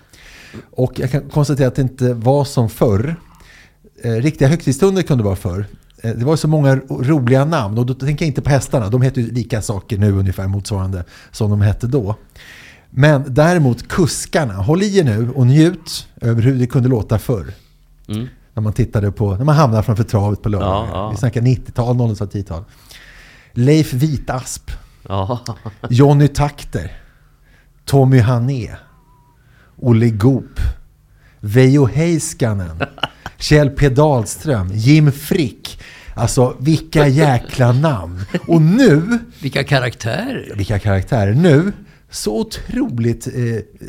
[0.71, 3.17] Och jag kan konstatera att det inte var som förr.
[4.03, 5.67] Eh, riktiga högtidsstunder kunde vara förr.
[6.03, 7.79] Eh, det var så många ro- roliga namn.
[7.79, 8.89] Och då tänker jag inte på hästarna.
[8.89, 12.17] De heter ju lika saker nu ungefär motsvarande som de hette då.
[12.91, 14.55] Men däremot kuskarna.
[14.55, 17.53] Håll i er nu och njut över hur det kunde låta förr.
[18.09, 18.27] Mm.
[18.55, 20.69] När man tittade på, när man hamnade framför travet på lördag.
[20.69, 21.11] Ja, ja.
[21.11, 22.65] Vi snackar 90-tal, 00-tal.
[23.53, 24.71] Leif Vitasp.
[25.09, 25.41] Ja.
[25.91, 26.93] Johnny Takter,
[27.85, 28.71] Tommy Hané,
[29.85, 30.61] Olle Goop,
[31.41, 32.77] Veijo Heiskanen,
[33.39, 35.81] Kjell P Dahlström, Jim Frick.
[36.17, 38.21] Alltså vilka jäkla namn.
[38.49, 40.53] Och nu, Vilka karaktärer!
[40.57, 41.35] vilka karaktärer.
[41.35, 41.73] Nu,
[42.11, 43.33] så otroligt eh,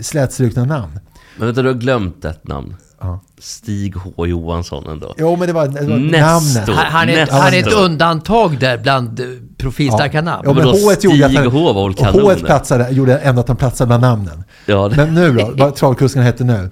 [0.01, 0.99] slätstrukna namn.
[1.37, 2.75] Men vänta, du har glömt ett namn.
[2.99, 3.19] Ja.
[3.39, 5.15] Stig H Johansson ändå.
[5.17, 6.67] Jo men det var, det var namnet.
[6.67, 9.21] Han, han, är, han är ett undantag där bland
[9.57, 10.41] profilstarka namn.
[10.45, 12.35] Ja, men Men då H gjorde att Stig han, H var väl och kanon H
[12.45, 14.43] platsade, gjorde ändå att han platsade bland namnen.
[14.65, 16.69] Ja, det- Men nu då, vad travkuskarna heter nu?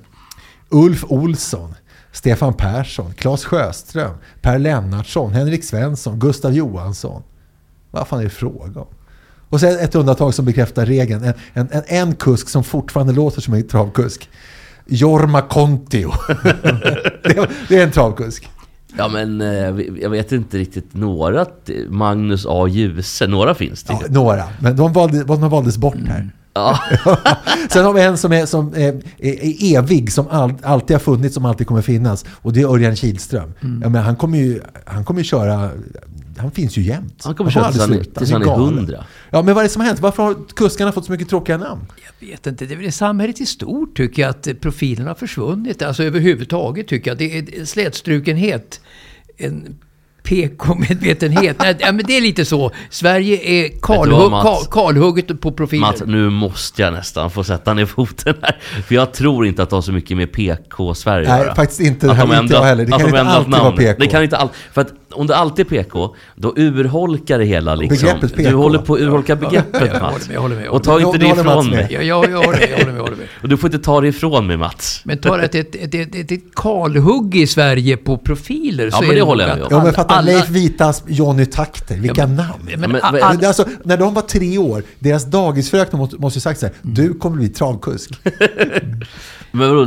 [0.70, 1.76] Ulf Olsson,
[2.12, 7.24] Stefan Persson, Claes Sjöström, Per Lennartsson, Henrik Svensson, Gustav Johansson.
[7.92, 8.88] Vad fan är det fråga om?
[9.50, 11.24] Och sen ett undantag som bekräftar regeln.
[11.24, 14.30] En, en, en, en kusk som fortfarande låter som en travkusk.
[14.86, 16.12] Jorma Kontio.
[17.24, 18.50] det, är- det är en travkusk.
[18.98, 21.46] Ja men eh, jag vet inte riktigt några.
[21.90, 22.68] Magnus A.
[22.68, 26.30] Djuse, några finns det Ja, några, men de, valde, de valdes bort här.
[26.56, 26.80] Ja.
[27.70, 31.34] Sen har vi en som är, som är, är, evig, som all, alltid har funnits,
[31.36, 32.26] som alltid kommer finnas.
[32.32, 33.54] Och det är Örjan Kihlström.
[33.82, 35.70] Ja, men han kommer ju han kommer ju köra...
[36.38, 37.22] Han finns ju jämt.
[37.24, 38.46] Han kommer köra tills han tills han är.
[38.46, 39.06] 100.
[39.30, 40.00] Ja, men vad är det som har hänt?
[40.00, 41.82] Varför har kuskarna fått så mycket tråkiga namn?
[42.20, 45.16] Jag vet inte, det är väl i samhället i stort tycker jag att profilerna har
[45.16, 45.82] försvunnit.
[45.82, 47.18] Alltså överhuvudtaget tycker jag.
[47.18, 48.82] Det är en slätstrukenhet.
[49.38, 49.80] En
[50.24, 51.56] PK-medvetenhet.
[51.60, 52.72] Nej, ja, men det är lite så.
[52.90, 54.68] Sverige är vad, kalhugg, Mats?
[54.68, 55.82] kal, kalhugget på profiler.
[55.82, 58.58] Mats, nu måste jag nästan få sätta ner foten här.
[58.88, 61.56] För jag tror inte att det har så mycket med PK-Sverige Nej, göra.
[61.56, 62.08] faktiskt inte.
[62.08, 62.86] Det här inte jag heller.
[62.86, 63.80] Det kan de inte alltid vara namnet.
[63.80, 64.00] PK.
[64.00, 64.50] Det kan inte all...
[64.74, 68.06] För att om det alltid är PK, då urholkar det hela liksom.
[68.06, 68.50] Begreppet PK.
[68.50, 70.28] Du håller på att urholka begreppet jag håller Mats.
[70.28, 71.88] med, jag håller med, jag Och ta inte det ifrån Mats mig.
[71.90, 73.28] Ja, jag, jag håller med, jag håller med, jag håller med.
[73.42, 75.02] Och du får inte ta det ifrån mig Mats.
[75.04, 78.86] Men ta det att det är ett, ett, ett, ett kalhugg i Sverige på profiler.
[78.86, 79.70] Ja, så men det nog håller jag med om.
[79.72, 80.32] Ja, men alla...
[80.32, 82.54] Leif Vitas Johnny Takter, vilka namn!
[82.66, 86.16] Men, Men- a- men- all- Men Alltså, när de var tre år, deras dagisfröknar måste,
[86.18, 86.96] måste ju sagt så här, Mm.
[86.96, 88.12] du kommer bli travkusk.
[89.56, 89.86] Men vadå,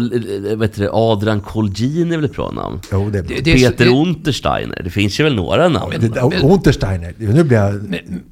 [0.57, 2.81] vet du, det, Adrian Kolgin är väl ett bra namn?
[2.93, 3.37] Jo, det är Det- bra.
[3.45, 5.93] det så- Peter det- Untersteiner, det finns ju väl några namn?
[6.01, 7.75] Det, det, Untersteiner, nu blir jag...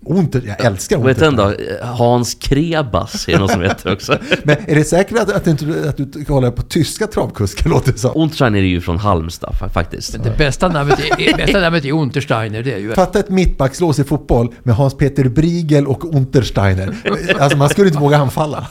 [0.07, 1.79] Unter, jag älskar Vad heter den Untersteiner.
[1.81, 1.87] då?
[1.87, 4.19] Hans Krebas är det någon som heter också.
[4.43, 7.93] Men är det säkert att, att, du, inte, att du kollar på tyska travkuskar, låter
[7.93, 8.11] det som?
[8.15, 10.23] Untersteiner är ju från Halmstad fa- faktiskt.
[10.25, 12.63] Det bästa namnet är, är, bästa namnet är Untersteiner.
[12.63, 12.95] Det är ju...
[12.95, 16.97] Fatta ett mittbackslås i fotboll med Hans-Peter Briegel och Untersteiner.
[17.39, 18.69] Alltså man skulle inte våga anfalla.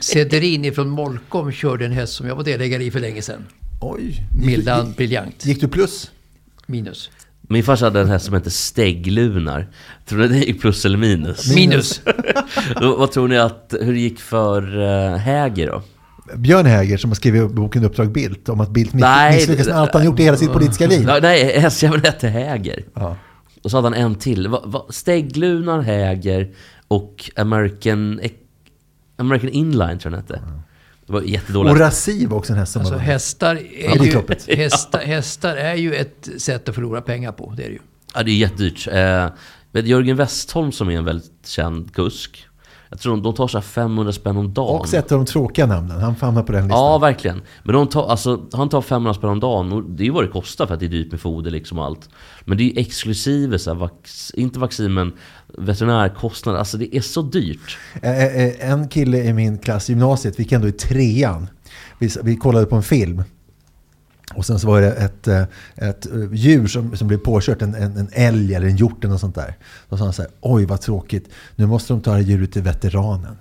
[0.00, 3.46] Cederini från Molkom körde en häst som jag var delägare i för länge sedan.
[3.80, 4.26] Oj.
[4.44, 5.46] Mildan Briljant.
[5.46, 6.10] Gick du plus?
[6.66, 7.10] Minus.
[7.48, 9.66] Min farsa hade en häst som hette Stägglunar.
[10.06, 11.54] Tror ni det gick plus eller minus?
[11.54, 12.00] Minus.
[12.80, 15.82] Vad tror ni att, hur det gick för uh, Häger då?
[16.34, 19.94] Björn Häger som har skrivit boken Uppdrag Bildt om att Bildt misslyckas med det- allt
[19.94, 21.04] han gjort i hela sitt politiska liv.
[21.08, 22.84] Ja, nej, hästjäveln hette Häger.
[22.94, 23.16] Ja.
[23.62, 24.48] Och så hade han en till.
[24.48, 26.50] Va, va, Stägglunar, Häger
[26.88, 28.20] och American,
[29.16, 30.40] American Inline tror jag den hette.
[31.06, 31.72] Det var jättedåligt.
[31.74, 34.46] Och Raci var också en häst som Alltså var hästar Ja, är, ju, kloppet.
[34.56, 37.54] hästar, hästar är ju ett sätt att förlora pengar på.
[37.56, 37.78] Det är det ju.
[38.14, 38.88] Ja, det är jättedyrt.
[38.92, 39.28] Eh,
[39.72, 42.45] Jörgen Westholm som är en väldigt känd kusk.
[42.90, 44.80] Jag tror de, de tar så här 500 spänn om dagen.
[44.80, 46.00] Också ett av de tråkiga namnen.
[46.00, 46.78] Han famnar på den listan.
[46.80, 47.42] Ja, verkligen.
[47.62, 50.24] Men de tar, alltså, han tar 500 spänn om dagen och det är ju vad
[50.24, 52.08] det kostar för att det är dyrt med foder liksom och allt.
[52.44, 55.12] Men det är ju exklusive, så här, vax, inte vaccin men
[55.58, 56.58] veterinärkostnader.
[56.58, 57.78] Alltså det är så dyrt.
[58.02, 61.48] Eh, eh, En kille i min klass i gymnasiet, vi gick ändå i trean.
[61.98, 63.22] Vi, vi kollade på en film.
[64.34, 65.42] Och sen så var det ett, eh,
[65.76, 69.12] ett eh, djur som, som blev påkört, en, en, en älg eller en hjort eller
[69.12, 69.54] något sånt där.
[69.88, 72.52] Då sa han så här, oj vad tråkigt, nu måste de ta det här djuret
[72.52, 73.36] till veteranen.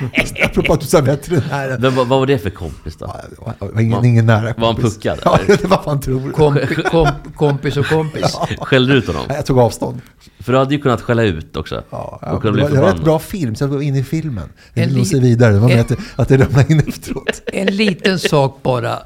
[0.44, 1.80] Apropå att du sa veterinären.
[1.80, 3.14] Men vad, vad var det för kompis då?
[3.46, 4.94] Ja, det var ingen, ingen nära Var han kompis.
[4.94, 6.30] puckad, Ja, det var vad han tror.
[6.32, 8.38] Kompi, kom, kompis och kompis.
[8.60, 9.22] Skällde du ut honom?
[9.28, 10.00] Jag tog avstånd.
[10.40, 11.82] För du hade ju kunnat skälla ut också.
[11.90, 13.98] Ja, och det, kunde bli var, det var ett bra film, så jag var inne
[13.98, 14.48] i filmen.
[14.74, 17.42] Jag ville se vidare, det var med en- att, det- att det ramlade in efteråt.
[17.46, 18.98] En liten sak bara.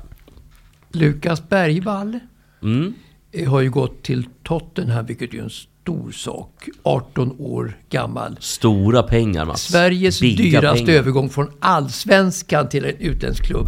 [0.93, 2.19] Lukas Bergvall
[2.63, 2.95] Mm.
[3.33, 6.69] eh, har ju gått till Tottenham, vilket är ju en stor sak.
[6.83, 8.37] 18 år gammal.
[8.41, 9.63] Stora pengar Mats.
[9.63, 10.99] Sveriges Bigga dyraste pengar.
[10.99, 13.67] övergång från allsvenskan till en utländsk klubb.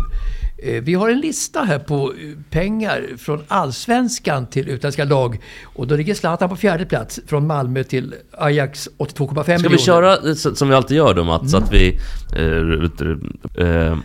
[0.64, 5.38] Eh, Vi har en lista här på eh, pengar från allsvenskan till utländska lag.
[5.62, 9.70] Och då ligger Zlatan på fjärde plats från Malmö till Ajax 82,5 Ska miljoner.
[9.70, 11.54] vi köra som vi alltid gör då Mats?
[11.54, 11.98] Att vi...
[12.36, 13.98] Eh, eh,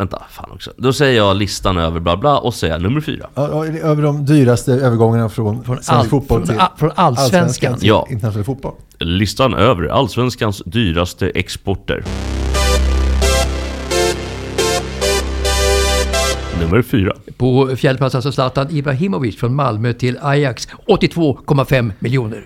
[0.00, 0.72] vänta, fan också.
[0.76, 3.26] Då säger jag listan över bla bla och säger nummer fyra.
[3.34, 7.78] Ja, Över de dyraste övergångarna från, Från svensk all- fotboll till a- från allsvenskan.
[7.78, 8.06] till Ja.
[8.10, 8.74] internationell fotboll.
[8.98, 12.04] Listan över allsvenskans dyraste exporter.
[16.60, 17.12] Nummer fyra.
[17.36, 22.44] På fjärde plats alltså Zlatan Ibrahimovic från Malmö till Ajax 82,5 miljoner.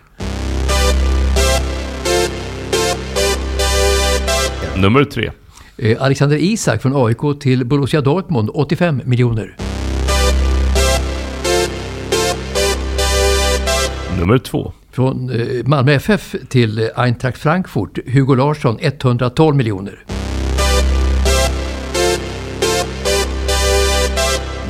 [4.76, 5.30] Nummer tre.
[5.76, 9.56] Eh, Alexander Isak från AIK till Borussia Dortmund 85 miljoner.
[14.20, 14.72] Nummer två.
[14.90, 20.04] Från eh, Malmö FF till eh, Eintracht Frankfurt, Hugo Larsson 112 miljoner.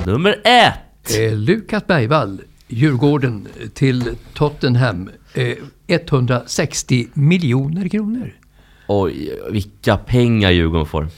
[0.06, 1.18] Nummer ett.
[1.20, 5.54] Eh, Lukas Bergvall, Djurgården till Tottenham, eh,
[5.86, 8.32] 160 miljoner kronor.
[8.86, 11.08] Oj, vilka pengar Djurgården får.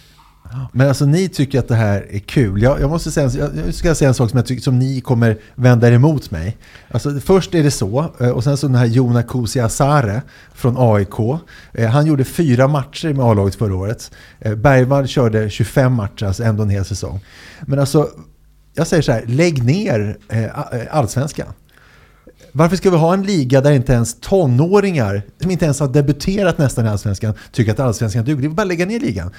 [0.72, 2.62] Men alltså ni tycker att det här är kul.
[2.62, 5.00] Jag, jag måste säga, jag, jag ska säga en sak som, jag tycker, som ni
[5.00, 6.56] kommer vända er emot mig.
[6.90, 10.22] Alltså, först är det så, eh, och sen så den här Jona Kusi Asare
[10.54, 11.40] från AIK.
[11.72, 14.10] Eh, han gjorde fyra matcher med A-laget förra året.
[14.38, 17.20] Eh, Bergvall körde 25 matcher, alltså ändå en hel säsong.
[17.66, 18.08] Men alltså,
[18.74, 20.16] jag säger så här, lägg ner
[20.90, 21.46] allsvenskan.
[22.56, 26.58] Varför ska vi ha en liga där inte ens tonåringar, som inte ens har debuterat
[26.58, 28.40] nästan i Allsvenskan, tycker att Allsvenskan duger?
[28.40, 29.30] Det är bara att lägga ner ligan.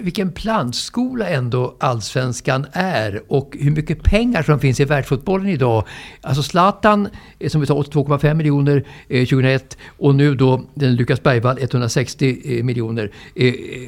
[0.00, 5.84] Vilken plantskola ändå allsvenskan är och hur mycket pengar som finns i världsfotbollen idag.
[6.20, 11.22] Alltså Zlatan, eh, som vi sa 82,5 miljoner eh, 2001 och nu då den Lukas
[11.22, 13.12] Bergvall 160 eh, miljoner.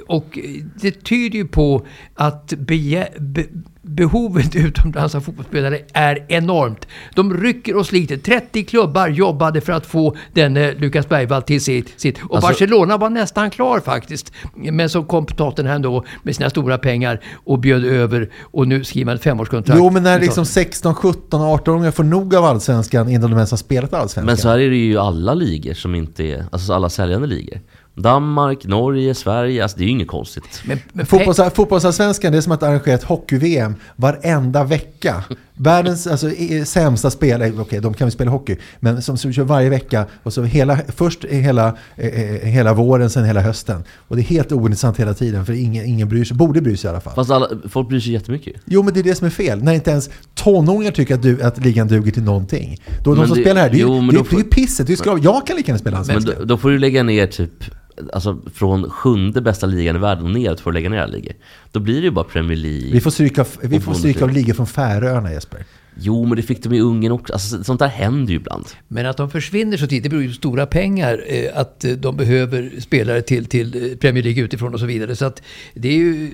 [0.07, 0.38] Och
[0.81, 3.47] det tyder ju på att begär, be-
[3.88, 6.87] behovet utomlands av fotbollsspelare är enormt.
[7.14, 8.16] De rycker och sliter.
[8.16, 12.01] 30 klubbar jobbade för att få denne Lukas Bergvall till sitt.
[12.01, 12.18] sitt.
[12.24, 14.33] Och Alltså- Barcelona var nästan klar faktiskt.
[14.55, 19.07] Men så kom Tottenham då med sina stora pengar och bjöd över och nu skriver
[19.07, 19.79] man ett femårskontrakt.
[19.79, 23.59] Jo, men när liksom 16, 17, 18-åringar får nog av allsvenskan innan de ens har
[23.59, 24.27] spelat allsvenskan.
[24.27, 27.27] Men så här är det ju i alla ligor som inte är, alltså alla säljande
[27.27, 27.61] ligor.
[28.02, 29.62] Danmark, Norge, Sverige.
[29.62, 30.62] Alltså det är ju inget konstigt.
[30.64, 35.24] Men, men Fotbolls, fotbollsallsvenskan det är som att arrangera ett hockey-VM varenda vecka.
[35.61, 36.30] Världens alltså,
[36.64, 40.06] sämsta spelare, okej de kan ju spela hockey, men som, som kör varje vecka.
[40.22, 42.11] Och så hela, först hela, eh,
[42.48, 43.84] hela våren, sen hela hösten.
[44.08, 46.88] Och det är helt ointressant hela tiden för ingen, ingen bryr sig, borde bry sig
[46.88, 47.14] i alla fall.
[47.14, 48.54] Fast alla, folk bryr sig jättemycket.
[48.64, 51.42] Jo men det är det som är fel, när inte ens tonåringar tycker att, du,
[51.42, 52.76] att ligan duger till någonting.
[53.04, 54.38] Då de som det- spelar här, det är, ju- jo, det, då är- det är
[54.38, 55.24] ju får- pisset, det är skrav.
[55.24, 57.64] Jag kan lika gärna spela Men då, då får du lägga ner typ
[58.12, 61.32] Alltså från sjunde bästa ligan i världen och neråt får du lägga ner ligor.
[61.72, 62.92] Då blir det ju bara Premier League.
[62.92, 65.64] Vi får stryka, vi får stryka av ligor från Färöarna Jesper.
[66.00, 67.32] Jo, men det fick de i Ungern också.
[67.32, 68.66] Alltså, sånt där händer ju ibland.
[68.88, 71.24] Men att de försvinner så tidigt, det beror ju på stora pengar.
[71.26, 75.16] Eh, att eh, de behöver spelare till, till eh, Premier League utifrån och så vidare.
[75.16, 75.42] Så att
[75.74, 76.30] det är ju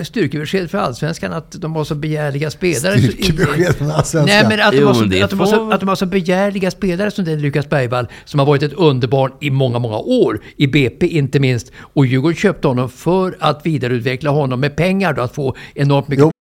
[0.00, 2.98] ett styrkebesked för Allsvenskan att de har så begärliga spelare.
[2.98, 4.24] Styrkebesked från Allsvenskan.
[4.24, 6.06] Nej, men att de, Jo, har så, att, de har så, att de har så
[6.06, 10.40] begärliga spelare som den Lukas Bergvall, som har varit ett underbarn i många, många år.
[10.56, 11.72] I BP inte minst.
[11.76, 16.24] Och Djurgården köpte honom för att vidareutveckla honom med pengar då, att få enormt mycket
[16.24, 16.41] Jo.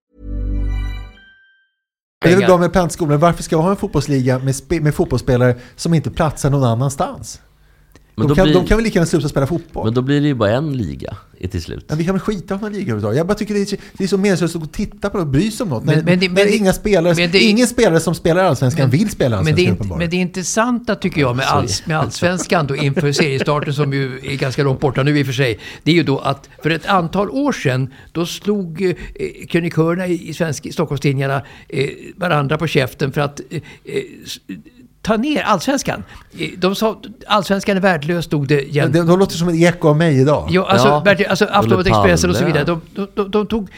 [2.23, 3.19] Det är väl bra med plantskolan.
[3.19, 7.41] Varför ska jag ha en fotbollsliga med, med fotbollsspelare som inte platsar någon annanstans?
[8.15, 9.85] Men De då, kan, blir, de kan väl lika gärna sluta spela fotboll?
[9.85, 11.17] men då blir det ju bara en liga
[11.51, 11.85] till slut.
[11.89, 13.17] Men vi kan väl skita om någon liga överhuvudtaget.
[13.17, 15.21] Jag bara tycker det är, det är så meningslöst att gå och titta på det
[15.23, 15.83] och bry sig om något.
[15.83, 18.43] Men- när, men det- när men det- inga spelare, men det- ingen spelare som spelar
[18.43, 20.09] Allsvenskan vill spela Men det, Allsvenskan är inte, uppenbarligen.
[20.09, 24.35] men det intressanta tycker jag med, alls, med allsvenskan då inför seriestarten som ju är
[24.37, 25.59] ganska långt borta nu i och för sig.
[25.83, 28.93] Det är ju då att för ett antal år sedan då slog eh,
[29.49, 34.01] krönikörerna i, i, svensk, i Stockholmstidningarna eh, varandra på käften för att eh, eh,
[35.01, 36.03] ta ner allsvenskan.
[36.57, 38.93] De sa allsvenskan är värdelös stod det jämt.
[38.93, 40.47] Det, de låter som ett eko av mig idag.
[40.51, 41.01] Ja, alltså, Ja.
[41.05, 42.63] Bertil, alltså Aftonbladet Expressen och så vidare.
[42.63, 43.69] De, de, de, de tog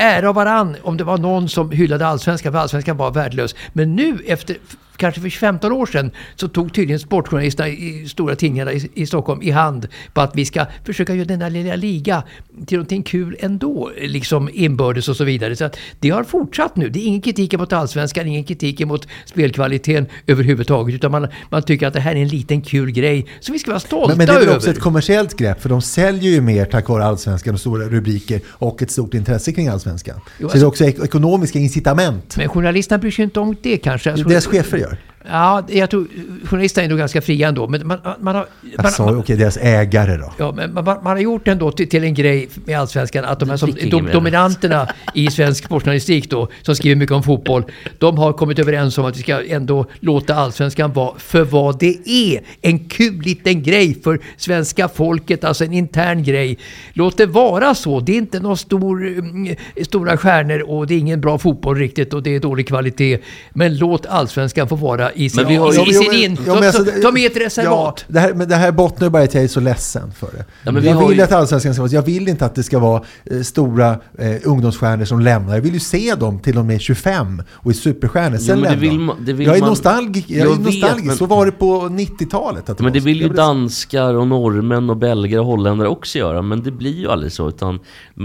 [0.00, 3.54] ära av varann om det var någon som hyllade allsvenskan, för allsvenskan var värdelös.
[3.72, 4.56] Men nu, efter
[4.96, 9.42] kanske för 15 år sedan, så tog tydligen sportjournalisterna i stora tidningarna i, i Stockholm
[9.42, 12.22] i hand på att vi ska försöka göra denna lilla liga
[12.66, 15.56] till någonting kul ändå, liksom inbördes och så vidare.
[15.56, 16.88] Så att det har fortsatt nu.
[16.88, 21.86] Det är ingen kritik mot allsvenskan, ingen kritik mot spelkvaliteten överhuvudtaget, utan man, man tycker
[21.86, 24.26] att det här är en liten kul grej som vi ska vara stolta Men, men
[24.26, 24.56] det är väl över.
[24.56, 28.40] också ett kommersiellt grepp, för de säljer ju mer tack vare Allsvenskan och stora rubriker
[28.48, 30.20] och ett stort intresse kring Allsvenskan.
[30.38, 32.36] Jo, så det är också ek- ekonomiska incitament.
[32.36, 34.10] Men journalisterna bryr sig inte om det kanske.
[34.10, 34.85] Deras chefer gör.
[35.28, 36.06] Ja, jag tror
[36.44, 37.68] journalisterna är nog ganska fria ändå.
[37.68, 38.46] Men man, man har...
[38.76, 40.32] Jag Man, sa ju, okej, deras ägare då.
[40.38, 43.50] Ja, men man, man har gjort ändå till, till en grej med Allsvenskan att de
[43.50, 47.64] här som, dom, dominanterna i svensk sportjournalistik då, som skriver mycket om fotboll,
[47.98, 52.08] de har kommit överens om att vi ska ändå låta Allsvenskan vara för vad det
[52.08, 52.40] är.
[52.60, 56.58] En kul liten grej för svenska folket, alltså en intern grej.
[56.92, 58.00] Låt det vara så.
[58.00, 62.14] Det är inte några stor, mm, stora stjärnor och det är ingen bra fotboll riktigt
[62.14, 63.18] och det är dålig kvalitet.
[63.50, 68.04] Men låt Allsvenskan få vara i sin, har i, sin alltså, de är ett reservat.
[68.08, 70.26] Ja, det här, men det här bottnar bara i att jag är så ledsen för
[70.26, 70.44] det.
[70.64, 72.62] Ja, men vi jag vill ju- att Allsvenskan ska vara Jag vill inte att det
[72.62, 75.54] ska vara eh, stora eh, ungdomsstjärnor som lämnar.
[75.54, 78.36] Jag vill ju se dem till de är 25 och är superstjärnor.
[78.38, 80.30] Sen det lämnar man- det vill jag är man- nostalgisk.
[80.30, 81.06] Jag, Jag är vet, nostalgisk.
[81.06, 82.70] men- Så var det på 90-talet.
[82.70, 86.42] Att det Men det vill ju danskar och norrmän och belgare och holländare också göra.
[86.42, 87.48] Men det blir ju aldrig så.
[87.48, 87.78] Utan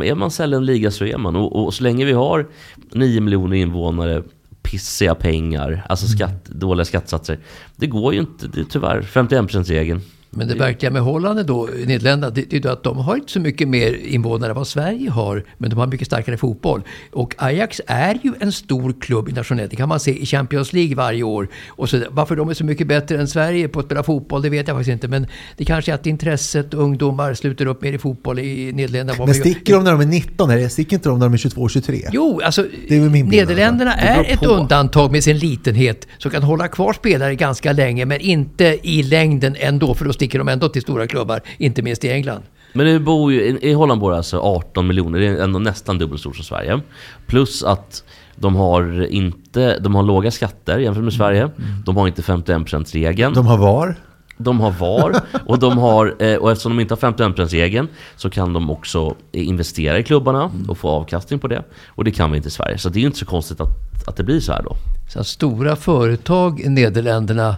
[0.03, 1.35] är man sällan liga så är man.
[1.35, 2.47] Och, och så länge vi har
[2.93, 4.23] 9 miljoner invånare,
[4.63, 6.17] pissiga pengar, alltså Mm.
[6.17, 7.39] skatt, dåliga skattesatser.
[7.75, 9.01] Det går ju inte, det är tyvärr.
[9.01, 10.01] 51%-regeln.
[10.33, 13.31] Men det verkliga med Holland då, Nederländerna, det, det är ju att de har inte
[13.31, 15.43] så mycket mer invånare än vad Sverige har.
[15.57, 16.81] Men de har mycket starkare fotboll.
[17.11, 19.71] Och Ajax är ju en stor klubb internationellt.
[19.71, 21.47] Det kan man se i Champions League varje år.
[21.69, 24.49] Och så, varför de är så mycket bättre än Sverige på att spela fotboll, det
[24.49, 25.07] vet jag faktiskt inte.
[25.07, 29.25] Men det kanske är att intresset, ungdomar sluter upp mer i fotboll i Nederländerna.
[29.25, 30.49] Men sticker de när de är 19?
[30.49, 32.07] Eller sticker inte de när de är 22 och 23?
[32.11, 34.45] Jo, alltså Det är väl min bild Nederländerna är ett på.
[34.45, 39.55] undantag med sin litenhet som kan hålla kvar spelare ganska länge men inte i längden
[39.59, 42.41] ändå för då sticker de ändå till stora klubbar, inte minst i England.
[42.73, 46.21] Men det bor ju, i Holland bor alltså 18 miljoner, det är ändå nästan dubbelt
[46.21, 46.81] stort som Sverige.
[47.27, 48.03] Plus att
[48.35, 51.49] de har inte, de har låga skatter jämfört med Sverige.
[51.85, 53.33] De har inte 51%-regeln.
[53.33, 53.95] De har VAR.
[54.37, 58.53] De har VAR och, de har, eh, och eftersom de inte har 51%-regeln så kan
[58.53, 61.63] de också investera i klubbarna och få avkastning på det.
[61.87, 62.77] Och det kan vi inte i Sverige.
[62.77, 63.69] Så det är ju inte så konstigt att,
[64.07, 64.75] att det blir så här då.
[65.13, 67.55] Så att stora företag i Nederländerna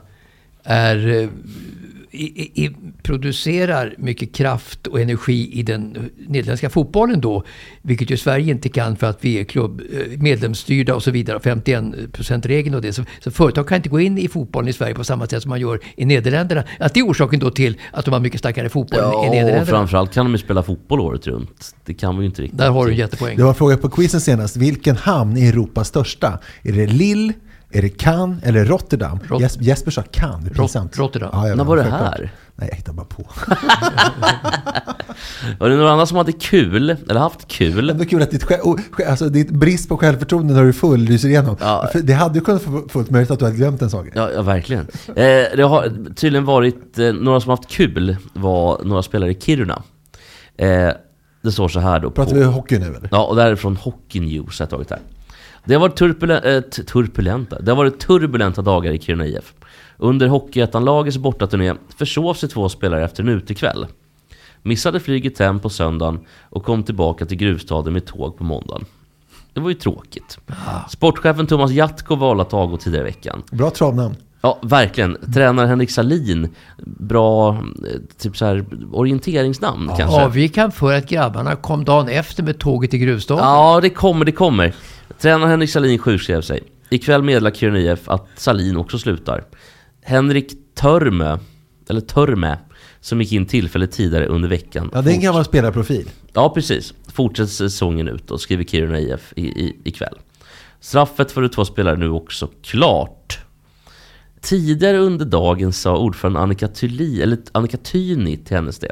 [0.64, 1.30] är, eh,
[2.14, 7.44] i, i, producerar mycket kraft och energi i den nederländska fotbollen då.
[7.82, 11.40] Vilket ju Sverige inte kan för att vi är klubb, eh, medlemsstyrda och så vidare.
[11.40, 12.94] 51%-regeln och det.
[12.94, 15.50] Så, så företag kan inte gå in i fotbollen i Sverige på samma sätt som
[15.50, 16.64] man gör i Nederländerna.
[16.80, 19.18] Att det är orsaken då till att de har mycket starkare fotboll än i Ja,
[19.18, 19.66] och Nederländerna.
[19.66, 21.76] framförallt kan de ju spela fotboll året runt.
[21.86, 22.58] Det kan vi ju inte riktigt.
[22.60, 23.38] Där har du en jättepoäng.
[23.38, 24.58] Det var en fråga på quizen senast.
[24.58, 26.40] Vilken hamn är Europas största?
[26.64, 27.34] Är det Lille,
[27.74, 29.20] är det Cannes eller Rotterdam?
[29.28, 30.98] Rot- Jes- Jesper sa Cannes, det är Rot-.
[30.98, 31.30] Rotterdam.
[31.34, 32.32] Ja, När var det här?
[32.56, 33.24] Nej, jag hittar bara på.
[35.60, 37.90] Var det några andra som hade kul, eller haft kul?
[37.90, 38.46] Ändå kul att ditt,
[39.08, 41.58] alltså, ditt brist på självförtroende när du är full lyser igenom.
[41.60, 41.90] Ja.
[42.04, 44.08] Det hade ju kunnat få fullt möjligt att du hade glömt en sak.
[44.14, 44.88] Ja, ja verkligen.
[45.08, 45.16] Eh,
[45.56, 49.84] det har tydligen varit, eh, några som haft kul var några spelare i Kiruna.
[50.58, 50.90] Eh,
[51.42, 52.12] det står så här då.
[52.12, 53.10] Pratar på, vi hockey nu eller?
[53.12, 55.00] Ja, och det här är från Hockey News jag tagit här.
[55.66, 57.60] Det har varit turbulenta, eh, t- turbulenta.
[57.62, 59.54] Det har varit turbulenta dagar i Kiruna IF.
[59.98, 63.86] Under Hockeyettan-lagets bortaturné försov sig två spelare efter en utekväll.
[64.62, 68.86] Missade flyget hem på söndagen och kom tillbaka till gruvstaden med tåg på måndagen.
[69.54, 70.38] Det var ju tråkigt.
[70.90, 73.44] Sportchefen Thomas Jatko valde att avgå tidigare i veckan.
[73.52, 74.16] Bra travnamn.
[74.42, 75.18] Ja, verkligen.
[75.34, 76.50] Tränare Henrik Salin.
[76.86, 77.60] Bra, eh,
[78.22, 80.22] typ så här orienteringsnamn kanske.
[80.24, 83.44] Avgick han för att grabbarna kom dagen efter med tåget till gruvstaden?
[83.44, 84.74] Ja, det kommer, det kommer.
[85.24, 86.64] Tränare Henrik Salin sjukskrev sig.
[86.90, 89.44] Ikväll meddelar Kiruna IF att Salin också slutar.
[90.02, 91.38] Henrik Törmö,
[91.90, 92.58] eller Törme,
[93.00, 94.90] som gick in tillfället tidigare under veckan.
[94.94, 96.10] Ja, det är en gammal spelarprofil.
[96.34, 96.94] Ja, precis.
[97.14, 100.20] Fortsätter säsongen ut och skriver Kiruna IF i, i, ikväll.
[100.80, 103.40] Straffet för de två spelare nu också klart.
[104.42, 108.92] Tidigare under dagen sa ordförande Annika, Thyli, eller Annika Tyni till hennes det.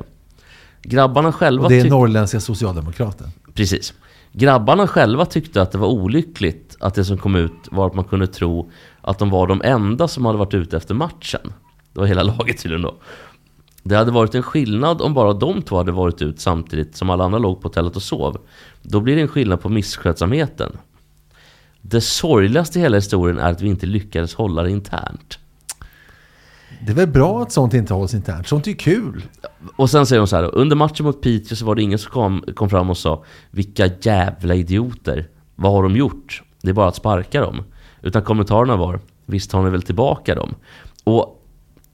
[0.84, 3.28] Grabbarna själva Och det är norrländska socialdemokraten.
[3.54, 3.94] Precis.
[4.34, 8.06] Grabbarna själva tyckte att det var olyckligt att det som kom ut var att man
[8.06, 8.72] kunde tro
[9.02, 11.54] att de var de enda som hade varit ute efter matchen.
[11.94, 12.96] Det var hela laget tydligen då.
[13.84, 17.24] Det hade varit en skillnad om bara de två hade varit ut samtidigt som alla
[17.24, 18.38] andra låg på hotellet och sov.
[18.82, 20.78] Då blir det en skillnad på misskötsamheten.
[21.82, 25.40] Det sorgligaste i hela historien är att vi inte lyckades hålla det internt.
[26.86, 28.48] Det är väl bra att sånt inte hålls internt.
[28.48, 29.24] Sånt är ju kul.
[29.76, 32.00] Och sen säger hon så här då, under matchen mot Piteå så var det ingen
[32.00, 36.44] som kom, kom fram och sa Vilka jävla idioter, vad har de gjort?
[36.62, 37.64] Det är bara att sparka dem.
[38.02, 40.56] Utan kommentarerna var Visst har ni väl tillbaka dem?
[41.04, 41.42] Och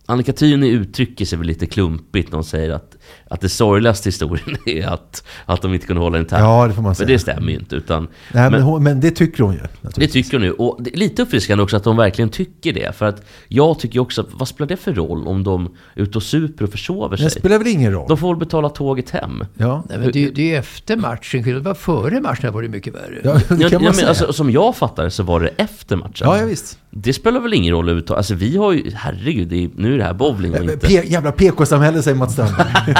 [0.05, 2.96] Annika Tyni uttrycker sig väl lite klumpigt när hon säger att,
[3.29, 6.41] att det sorgligaste i historien är att, att de inte kunde hålla internt.
[6.43, 7.07] Ja, det får man säga.
[7.07, 7.75] det stämmer ju inte.
[7.75, 8.09] Utan, Nej,
[8.43, 9.59] men, men- hon, men det tycker hon ju.
[9.95, 10.51] det tycker hon nu.
[10.51, 12.95] Och det är lite uppfriskande också att de verkligen tycker det.
[12.95, 16.23] För att jag tycker också, vad spelar det för roll om de är ute och
[16.23, 17.39] super och försover Det sig?
[17.39, 18.05] spelar väl ingen roll?
[18.09, 19.43] De får väl betala tåget hem.
[19.55, 21.43] Ja, Nej, men det, det är ju efter matchen.
[21.43, 23.21] Det var före matchen var det mycket värre.
[23.23, 24.07] ja det kan Ja, man ja, men säga.
[24.09, 26.13] alltså, som jag fattar det så var det efter matchen.
[26.27, 26.79] ja, ja, visst.
[26.89, 28.17] Det spelar väl ingen roll överhuvudtaget.
[28.17, 30.77] Alltså vi har ju, herregud, det är, nu är det här bowling och inte...
[30.77, 32.67] P- jävla PK-samhälle säger Mats Strandberg.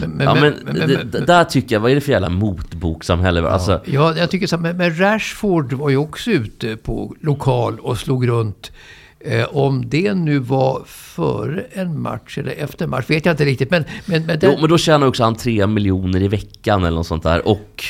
[0.00, 3.48] Men, Ja men, men- men- det, där tycker jag, vad är det för jävla motboksamhälle?
[3.48, 4.58] Alltså, Ja, jag tycker så.
[4.58, 8.72] Men, men Rashford var ju också ute på lokal och slog runt.
[9.20, 13.70] Eh, om det nu var före en match eller efter match vet jag inte riktigt.
[13.70, 16.96] Men, men, men, jo, den, men då tjänar också han tre miljoner i veckan eller
[16.96, 17.48] något sånt där.
[17.48, 17.84] Och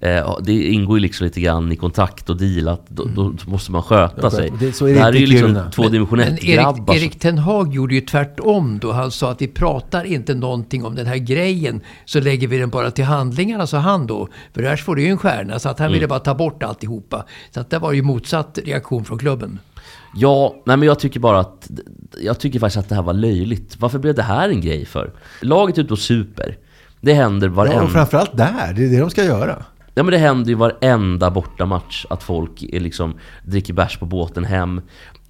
[0.00, 3.72] eh, det ingår ju liksom lite grann i kontrakt och deal att då, då måste
[3.72, 4.52] man sköta Ja, sig.
[4.60, 5.70] det- så är det här inte är ju liksom Kiruna.
[5.70, 6.94] två men dimension Erik, 1-grabbar.
[6.94, 8.92] Erik Ten Hag gjorde ju tvärtom då.
[8.92, 11.80] Han sa att vi pratar inte någonting om den här grejen.
[12.04, 14.28] Så lägger vi den bara till handlingarna, sa han då.
[14.54, 15.94] För Rashford är ju en stjärna, så att han Mm.
[15.94, 17.24] ville bara ta bort alltihopa.
[17.50, 19.58] Så att det var ju motsatt reaktion från klubben.
[20.14, 21.70] Ja, nej men jag tycker bara att...
[22.22, 23.76] Jag tycker faktiskt att det här var löjligt.
[23.78, 25.12] Varför blev det här en grej för?
[25.42, 26.56] Laget är ute och super.
[27.00, 27.82] Det händer Ja, varenda...
[27.82, 28.72] och framförallt där.
[28.76, 29.64] Det är det de ska göra.
[29.94, 33.14] Ja men det händer ju varenda bortamatch att folk är liksom
[33.46, 34.80] dricker bärs på båten hem.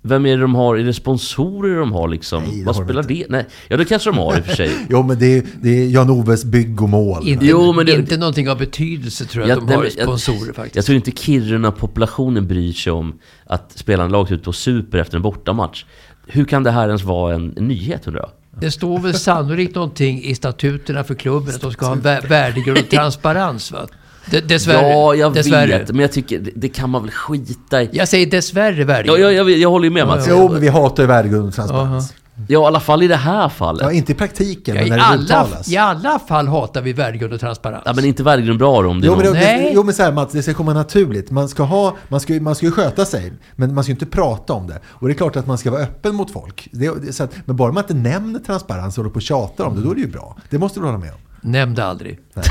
[0.03, 0.77] Vem är det de har?
[0.77, 2.43] Är det sponsorer de har liksom?
[2.43, 3.27] Nej, Vad har de spelar det?
[3.29, 4.71] Nej, ja det kanske de har i och för sig.
[4.91, 7.29] Jo, men det är, det är Jan-Oves bygg och mål.
[7.29, 9.85] Inte, Jo, men det- inte någonting av betydelse tror jag Jag- att de nej, har
[9.85, 10.77] jag- sponsorer faktiskt.
[10.77, 15.23] Jag tror inte Kiruna-populationen bryr sig om att spelarna laget ut på super efter en
[15.23, 15.85] bortamatch.
[16.27, 18.31] Hur kan det här ens vara en, en nyhet undrar jag?
[18.61, 22.29] Det står väl sannolikt någonting i statuterna för klubben att de ska ha en vä-
[22.29, 23.87] värdegrund och transparens va?
[24.27, 24.89] D- dessvärre.
[24.89, 25.79] Ja, jag dessvärre.
[25.79, 25.89] vet.
[25.89, 27.89] Men jag tycker det, det kan man väl skita i.
[27.93, 29.21] Jag säger dessvärre Ja, värdegrund.
[29.21, 30.27] jag, jag, jag håller ju med Mats.
[30.29, 32.15] Jo, men vi hatar ju värdegrund och transparens.
[32.49, 33.83] Ja, i alla fall i det här fallet.
[33.83, 35.69] Ja, inte i praktiken, Ja, men i, när det alla, uttalas.
[35.69, 37.83] I alla fall hatar vi värdegrund och transparens.
[37.87, 39.73] Ja, men inte värdegrund bra då om det är Jo men, det, Nej.
[39.75, 41.31] jo men så här Mats, det ska komma naturligt.
[41.31, 44.07] Man ska, ha, man, ska, man ska ju sköta sig, men man ska ju inte
[44.07, 44.81] prata om det.
[44.87, 46.69] Och det är klart att man ska vara öppen mot folk.
[46.73, 49.65] Det, det, så att, men bara man inte nämner transparens och håller på och tjatar
[49.65, 50.37] om det, då är det ju bra.
[50.51, 51.51] Det måste du hålla med om.
[51.51, 52.19] Nämn det aldrig.
[52.35, 52.45] Nej,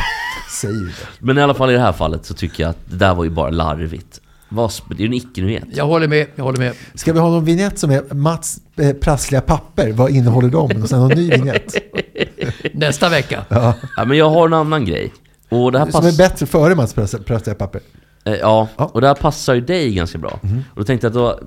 [0.61, 0.93] säg det.
[1.19, 3.23] Men i alla fall i det här fallet så tycker jag att det där var
[3.23, 4.21] ju bara larvigt.
[4.49, 5.63] Vad Det är ju en icke-nyhet.
[5.73, 6.73] Jag håller med, jag håller med.
[6.95, 9.91] Ska vi ha någon vignett som är Mats eh, prassliga papper?
[9.91, 10.81] Vad innehåller de?
[10.83, 11.75] Och sen någon ny vignett.
[12.73, 13.45] Nästa vecka.
[13.49, 13.73] Ja,
[14.05, 15.13] men jag har en annan grej.
[15.49, 16.17] Och det här Som är pass...
[16.17, 17.81] bättre före Mats prass- prassliga papper.
[18.25, 20.39] Eh, Ja, och det här passar ju dig ganska bra.
[20.43, 20.63] Mhm.
[20.73, 21.39] Och då tänkte jag att då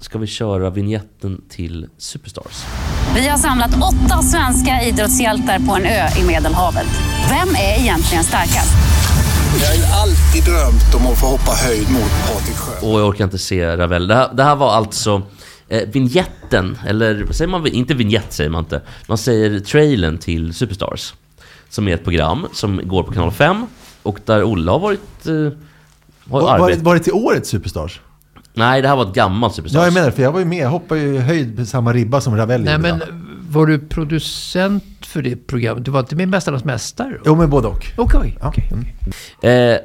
[0.00, 2.64] ska vi köra vignetten till Superstars.
[3.14, 6.86] Vi har samlat åtta svenska idrottshjältar på en ö i Medelhavet.
[7.28, 8.72] Vem är egentligen starkast?
[9.60, 12.86] Jag har ju alltid drömt om att få hoppa höjd mot Patrik Sjö.
[12.88, 14.08] Och jag orkar inte se Ravel.
[14.08, 15.22] Det här, det här var alltså
[15.68, 17.66] eh, vignetten, eller vad säger man?
[17.66, 18.82] Inte vignett säger man inte.
[19.08, 21.14] Man säger trailern till Superstars.
[21.68, 23.66] Som är ett program som går på kanal 5.
[24.02, 25.26] Och där Olle har varit...
[25.26, 25.50] Eh, har
[26.24, 26.78] Var, var, arbetat.
[26.78, 28.00] det- var det till årets Superstars?
[28.60, 29.78] Nej, det här var ett gammalt Superstars.
[29.80, 30.58] Ja, jag menar för jag var ju med.
[30.58, 33.04] Jag hoppade ju i höjd på samma ribba som Ravelli Nej men va?
[33.50, 35.84] var du producent för det programmet?
[35.84, 37.18] Du var inte med Mästarnas Mästare?
[37.24, 37.86] Jo, men både och.
[37.96, 38.48] Okej, Ja.
[38.48, 38.70] okej.
[39.42, 39.74] Mm.
[39.74, 39.80] Eh,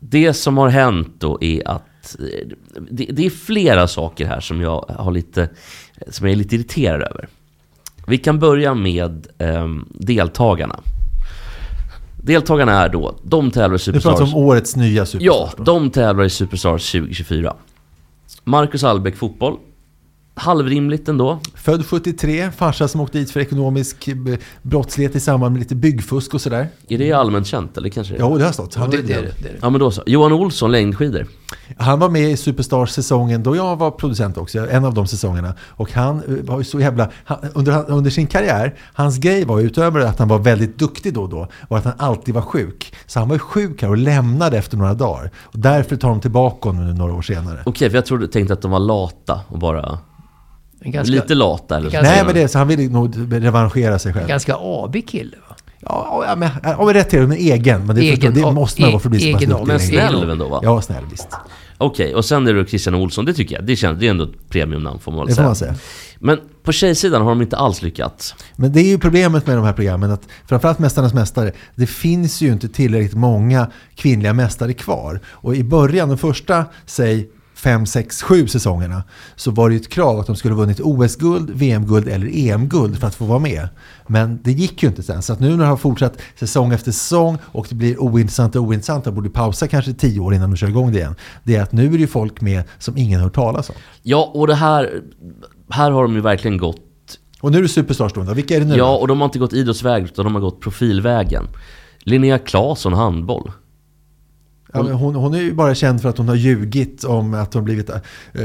[0.00, 2.48] det som har hänt då är att eh,
[2.90, 5.48] det, det är flera saker här som jag har lite
[6.10, 7.28] som jag är lite irriterad över.
[8.06, 10.80] Vi kan börja med eh, deltagarna.
[12.24, 14.18] Deltagarna är då, de tävlar i Du Superstars.
[14.18, 15.54] pratar om årets nya Ja, Superstars.
[15.56, 15.64] då.
[15.64, 17.54] de tävlar i Superstars 2024.
[18.44, 19.60] Marcus Albeck fotboll.
[20.34, 21.38] Halvrimligt ändå.
[21.54, 24.14] Född 73, farsa som åkte dit för ekonomisk eh,
[24.62, 26.68] brottslighet i samband med lite byggfusk och sådär.
[26.88, 28.16] Är det allmänt känt eller kanske?
[28.18, 28.74] Jo, det har stått.
[28.74, 29.58] Han, Det, var det, det, det det.
[29.62, 30.02] Ja men då så.
[30.06, 31.26] Johan Olsson, längdskidor.
[31.76, 35.54] han var med i Superstars-säsongen då jag var producent också, en av de säsongerna.
[35.68, 37.10] Och han eh, var ju så jävla...
[37.24, 41.14] Han, under, under sin karriär, hans grej var ju utöver att han var väldigt duktig
[41.14, 42.94] då och då, var att han alltid var sjuk.
[43.06, 45.30] Så han var ju sjuk här och lämnade efter några dagar.
[45.36, 47.62] Och därför tar de tillbaka honom nu några år senare.
[47.66, 49.98] Okej, för jag trodde, tänkte att de var lata och bara...
[50.84, 51.92] Ganska, lite eller så.
[51.92, 54.28] ganska- Nej, men det, så han ville nog revanschera sig själv.
[54.28, 55.56] ganska avig kille va?
[55.80, 57.86] Ja, ja, men, ja, men rätt till det, men egen.
[57.86, 59.42] Men det, Egen, förstår, det ja, måste man e- vara för att bli så pass
[59.42, 59.66] egen, duktig.
[59.66, 60.60] men snäll ändå, va?
[60.62, 61.28] Ja, snäll visst.
[61.78, 63.64] Okej, och sen är det Christian Olsson, det tycker jag.
[63.64, 65.46] Det, känns, det är ändå ett premiumnamn får man väl Det får säga.
[65.46, 65.74] man säga.
[66.18, 68.34] Men på tjejsidan har de inte alls lyckats.
[68.56, 72.40] Men det är ju problemet med de här programmen att framförallt Mästarnas Mästare, det finns
[72.40, 75.20] ju inte tillräckligt många kvinnliga mästare kvar.
[75.26, 77.28] Och i början, de första, säg
[77.62, 79.02] 5, 6, 7 säsongerna
[79.36, 82.98] så var det ju ett krav att de skulle ha vunnit OS-guld, VM-guld eller EM-guld
[82.98, 83.68] för att få vara med.
[84.06, 85.22] Men det gick ju inte sen.
[85.22, 88.62] Så att nu när det har fortsatt säsong efter säsong och det blir ointressant och
[88.62, 91.14] ointressant, och borde pausa kanske 10 år innan de kör igång det igen.
[91.44, 93.76] Det är att nu är det ju folk med som ingen har hört talas om.
[94.02, 95.02] Ja, och det här...
[95.70, 96.80] Här har de ju verkligen gått...
[97.40, 98.20] Och nu är det Superstars då.
[98.20, 98.76] Vilka är det nu?
[98.76, 101.48] Ja, och de har inte gått idrottsväg utan de har gått profilvägen.
[101.98, 103.52] Linnea Claesson, handboll.
[104.74, 107.54] Ja, men hon, hon är ju bara känd för att hon har ljugit om att
[107.54, 107.96] hon blivit, eh,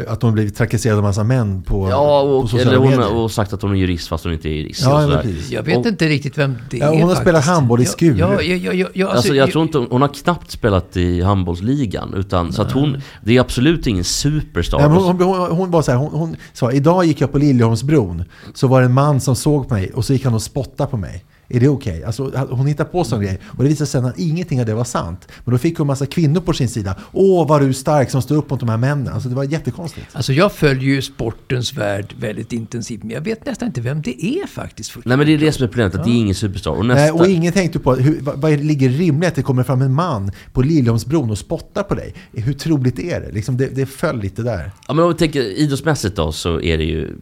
[0.07, 3.07] att hon blivit trakasserad av massa män på, Ja, på och, sociala eller hon medier.
[3.09, 4.81] har och sagt att hon är jurist fast hon inte är jurist.
[4.81, 5.21] Ja.
[5.49, 8.17] Jag vet Och- inte riktigt vem det Ja, är hon har spelat handboll i Skuru.
[8.19, 11.21] Ja, ja, ja, ja, ja, Alltså, jag tror inte hon, hon har knappt spelat i
[11.21, 12.13] handbollsligan.
[12.13, 14.77] Utan, så att hon, det är absolut ingen superstar.
[14.79, 17.37] Nej, hon, hon, hon, hon var så här, hon, hon sa idag gick jag på
[17.37, 18.23] Liljeholmsbron
[18.53, 20.89] så var det en man som såg på mig och så gick han och spottade
[20.91, 21.23] på mig.
[21.49, 22.03] Är det okej?
[22.03, 23.39] Alltså, hon hittade på sån grej.
[23.45, 25.27] Och det visade sig sen att ingenting av det var sant.
[25.45, 26.95] Men då fick hon massa kvinnor på sin sida.
[27.11, 29.13] Åh, vad du är stark som står upp mot de här männen.
[29.13, 30.07] Alltså det var jättekonstigt.
[30.13, 34.25] Alltså jag följer ju sportens värld väldigt intensivt, men jag vet nästan inte vem det
[34.25, 34.95] är faktiskt.
[35.05, 36.71] Nej men det är det som är problemet, att det är ingen superstar.
[36.71, 37.01] Och nästa...
[37.01, 39.93] Nej, och ingen tänkte på hur, vad, vad ligger rimligt att det kommer fram en
[39.93, 42.13] man på Liljeholmsbron och spottar på dig.
[42.33, 43.31] Hur troligt är det?
[43.31, 44.71] Liksom det, det föll lite där.
[44.87, 47.17] Ja men om vi tänker idrottsmässigt då så är det ju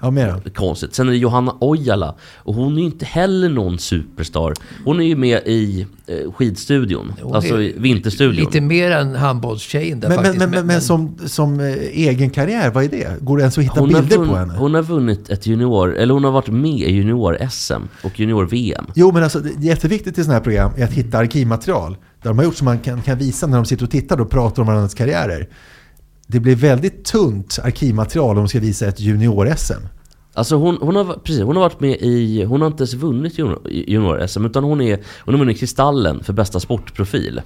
[0.00, 0.94] Ja, konstigt.
[0.94, 4.54] Sen är det Johanna Ojala och hon är ju inte heller någon superstar.
[4.84, 8.44] Hon är ju med i eh, skidstudion, Hon alltså vinterstudion.
[8.44, 10.38] Lite mer än handbollstjejen där Men, faktiskt.
[10.38, 13.16] men, men, men som, som eh, egen karriär, vad är det?
[13.20, 14.54] Går det ens att hitta hon, bilder vunn, på henne?
[14.58, 18.86] hon har vunnit ett junior, eller hon har varit med i junior-SM och junior-VM.
[18.94, 21.96] Jo, men alltså, det är jätteviktigt i sådana här program är att hitta arkivmaterial.
[22.22, 24.30] Där de har gjort som man kan, kan visa när de sitter och tittar och
[24.30, 25.48] pratar om varandras karriärer.
[26.26, 29.86] det blir väldigt tunt arkivmaterial om de ska visa ett junior-SM.
[30.34, 33.38] Alltså hon, hon, har, precis, hon har varit med i, hon har inte ens vunnit
[33.38, 37.42] junior- junior-SM utan hon, är, hon har vunnit Kristallen för bästa sportprofil.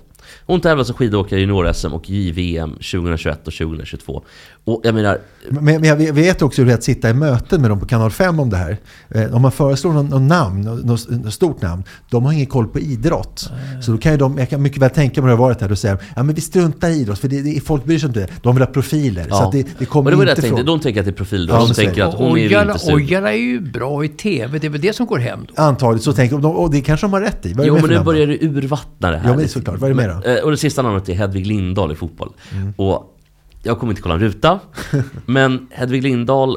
[0.47, 4.23] Hon tävlar som skidåkare i junior-SM och JVM 2021 och 2022.
[4.65, 5.19] Och jag menar,
[5.49, 7.87] Men, men jag vet också hur det är att sitta i möten med dem på
[7.87, 8.77] Kanal 5 om det här.
[9.09, 12.69] Eh, om man föreslår någon, någon namn, något, något stort namn, de har ingen koll
[12.69, 13.51] på idrott.
[13.83, 15.61] Så då kan ju de, jag kan mycket väl tänka mig att det har varit
[15.61, 18.07] här och säga ja men vi struntar i idrott för det, det, folk bryr sig
[18.07, 18.27] inte.
[18.43, 19.29] De vill ha profiler.
[19.29, 20.67] Så att det, det kommer men det var inte jag från...
[20.67, 21.49] de tänker att det är profil.
[21.53, 22.97] Ja, de tänker är att hon är ju Ojala, inte sugen.
[22.97, 24.59] Ojala är ju bra i TV.
[24.59, 25.63] Det är väl det som går hem då?
[25.63, 27.53] Antagligen så tänker de, och det kanske de har rätt i.
[27.53, 29.31] Vad är Jo men nu börjar det urvattna det här.
[29.31, 29.79] Ja, men såklart.
[29.79, 30.18] Vad är det mer då?
[30.25, 32.33] Eh, Och det sista namnet är Hedvig Lindahl i fotboll.
[32.53, 32.73] Mm.
[32.77, 33.19] Och
[33.63, 34.61] jag kommer inte kolla en ruta.
[35.27, 36.57] men Hedvig Lindahl,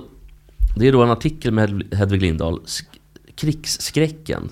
[0.78, 2.84] det är då en artikel med Hed- Hedvig Lindahl, sk-
[3.36, 4.50] Krigsskräcken.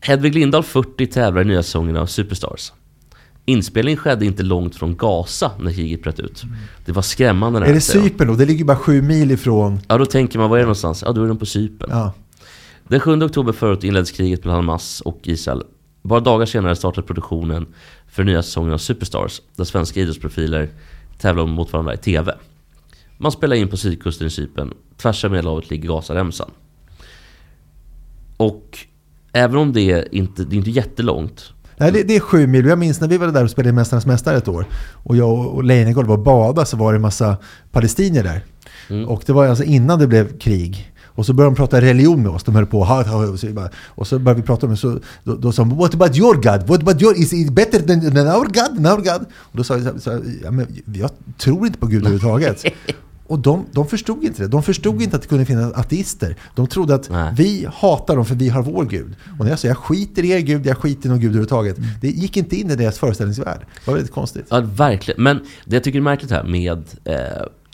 [0.00, 2.72] Hedvig Lindahl 40 tävlar i nya säsongen av Superstars.
[3.44, 6.42] Inspelningen skedde inte långt från Gaza när kriget bröt ut.
[6.86, 7.68] Det var skrämmande nära.
[7.70, 7.80] Är det.
[7.80, 8.34] Cypern då?
[8.34, 9.80] Det ligger bara sju mil ifrån...
[9.88, 11.02] Ja, då tänker man, var är det någonstans?
[11.06, 11.90] Ja, då är de på Cypern.
[11.92, 12.12] Ja.
[12.88, 15.62] Den 7 oktober året inleddes kriget mellan Hamas och Israel.
[16.02, 17.66] Bara dagar senare startade produktionen
[18.08, 20.68] för nya säsongen av Superstars, där svenska idrottsprofiler
[21.18, 22.34] tävlar mot varandra i TV.
[23.18, 26.50] Man spelar in på sydkusten i Cypern, tvärs över Medelhavet ligger Gazaremsan.
[28.36, 28.78] Och
[29.32, 32.66] även om det är inte det är inte jättelångt, Nej, det, det är sju mil.
[32.66, 34.66] Jag minns när vi var där och spelade Mästarnas Mästare ett år.
[34.92, 37.36] Och jag och Leijnegard var och badade så var det en massa
[37.72, 38.40] palestinier där.
[38.90, 39.08] Mm.
[39.08, 40.92] Och det var alltså innan det blev krig.
[41.16, 42.44] Och så började de prata religion med oss.
[42.44, 44.78] De höll på och så, och så började vi prata om det.
[44.78, 46.68] Så, då, då sa de What about your God?
[46.68, 47.18] What about your...
[47.18, 48.84] Is it better than, than our God?
[48.84, 49.26] Than our God?
[49.32, 52.64] Och då sa jag så, ja, men jag tror inte på Gud överhuvudtaget.
[53.28, 54.48] Och de, de förstod inte det.
[54.48, 56.36] De förstod inte att det kunde finnas ateister.
[56.54, 57.32] De trodde att Nej.
[57.36, 59.14] vi hatar dem för vi har vår Gud.
[59.38, 61.76] Och när jag sa jag skiter i er Gud, jag skiter i någon Gud överhuvudtaget.
[62.00, 63.60] Det gick inte in i deras föreställningsvärld.
[63.60, 64.46] Det var väldigt konstigt.
[64.48, 65.22] Ja, verkligen.
[65.22, 67.14] Men det jag tycker är märkligt här med eh,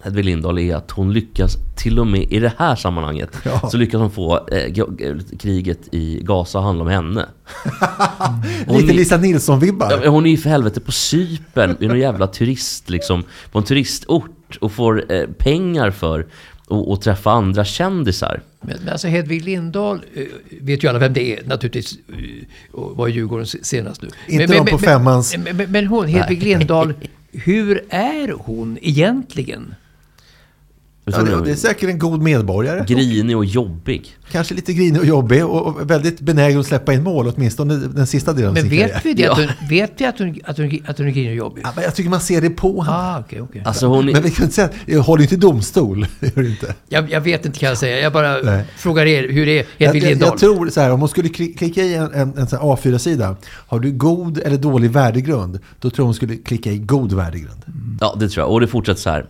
[0.04, 3.68] Hedvig Lindahl är att hon lyckas, till och med i det här sammanhanget, Ja.
[3.70, 4.84] så lyckas hon få eh,
[5.38, 7.26] kriget i Gaza att handla om henne.
[8.66, 9.90] Hon Lite är- Lisa Nilsson-vibbar.
[9.90, 13.58] Ja, men hon är ju för helvete på Cypern, i någon jävla turist liksom, på
[13.58, 16.20] en turistort och får eh, pengar för
[16.68, 18.40] att att träffa andra kändisar.
[18.60, 20.22] Men, men alltså Hedvig Lindahl eh,
[20.60, 21.98] vet ju alla vem det är naturligtvis.
[22.08, 24.08] eh, Och var i Djurgården se- senast nu.
[24.28, 25.36] Inte men, de på men, femmans.
[25.36, 26.42] Men, men, men hon, Hedvig.
[26.42, 26.94] Lindahl,
[27.32, 29.74] hur är hon egentligen?
[31.18, 32.84] Ja, det, det är säkert en god medborgare.
[32.88, 34.16] Grinig och jobbig.
[34.30, 38.32] Kanske lite grinig och jobbig och väldigt benägen att släppa in mål, åtminstone den sista
[38.32, 39.00] delen av Men sin vet karriär.
[39.04, 39.44] vi, det, att Ja.
[39.60, 41.62] hon, vet vi att hon, att hon, att hon är grinig och jobbig?
[41.64, 42.94] Ja, men jag tycker man ser det på honom.
[42.94, 43.62] Ah, okej, okej.
[43.64, 46.06] Alltså hon är, Men vi kan inte säga att jag håller inte domstol.
[46.20, 46.74] Det gör det inte.
[46.88, 47.98] Jag, jag vet inte kan jag säga.
[48.00, 48.64] Jag bara Nej.
[48.76, 51.56] frågar er, hur är Jag, Hedvig jag, jag tror så här, om man skulle kli-
[51.58, 53.36] klicka i en, en, en sån här A4-sida.
[53.48, 55.58] Har du god eller dålig värdegrund?
[55.80, 57.62] Då tror jag hon skulle klicka i god värdegrund.
[58.00, 58.52] ja, det tror jag.
[58.52, 59.26] Och det fortsätter så här.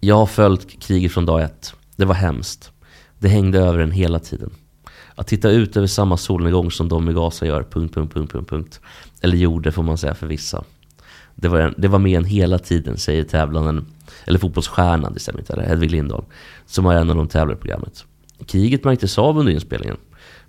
[0.00, 1.74] Jag har följt kriget från dag ett.
[1.96, 2.72] Det var hemskt.
[3.18, 4.50] Det hängde över en hela tiden.
[5.14, 8.50] Att titta ut över samma solnedgång som de i Gaza gör, punkt, punkt, punkt, punkt,
[8.50, 8.80] punkt.
[9.20, 10.64] Eller gjorde får man säga för vissa.
[11.34, 13.86] Det var, en, det var med en hela tiden, säger tävlanden,
[14.24, 16.24] eller fotbollsstjärnan, det stämmer inte, eller Hedvig Lindahl,
[16.66, 18.04] som var en av de tävlande i programmet.
[18.46, 19.96] Kriget märktes av under inspelningen.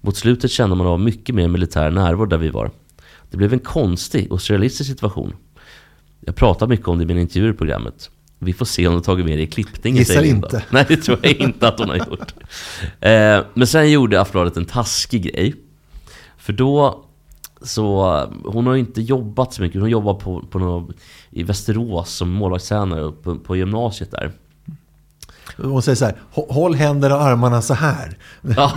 [0.02, 2.72] Mot slutet kände man av mycket mer militär närvaro där vi var.
[3.32, 5.34] Det blev en konstig och surrealistisk situation.
[6.20, 8.10] Jag pratar mycket om det i mina intervjuer i programmet.
[8.40, 9.98] Vi får se om de tagit med det i klippningen.
[10.00, 10.64] Gissar inte.
[10.70, 12.34] Nej, det tror jag inte att hon har gjort.
[13.00, 15.56] Eh, men sen gjorde Aftonbladet en taskig grej.
[16.38, 17.06] För då
[17.62, 19.82] så, hon har ju inte jobbat så mycket.
[19.82, 20.94] Hon jobbar på, på någon,
[21.30, 24.32] i Västerås som målvaktstränare på, på gymnasiet där.
[25.58, 28.18] Hon säger så här, "Hå- håll händerna och armarna så här.
[28.56, 28.72] Ja.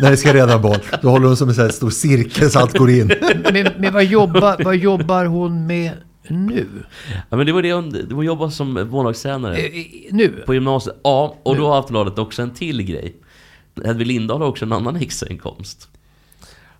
[0.00, 0.78] När det ska rädda boll.
[1.02, 3.12] Då håller hon som en här stor cirkel så allt går in.
[3.52, 5.90] Men, men vad, jobbar, vad jobbar hon med
[6.28, 6.66] nu?
[7.30, 9.56] Ja, men det var det hon, jobbar som målvaktstränare.
[9.56, 10.42] Eh, nu?
[10.46, 10.96] På gymnasiet?
[11.02, 13.16] Ja, och då har Aftonbladet också en till grej.
[13.84, 15.88] Hedvig Lindahl har också en annan extrainkomst.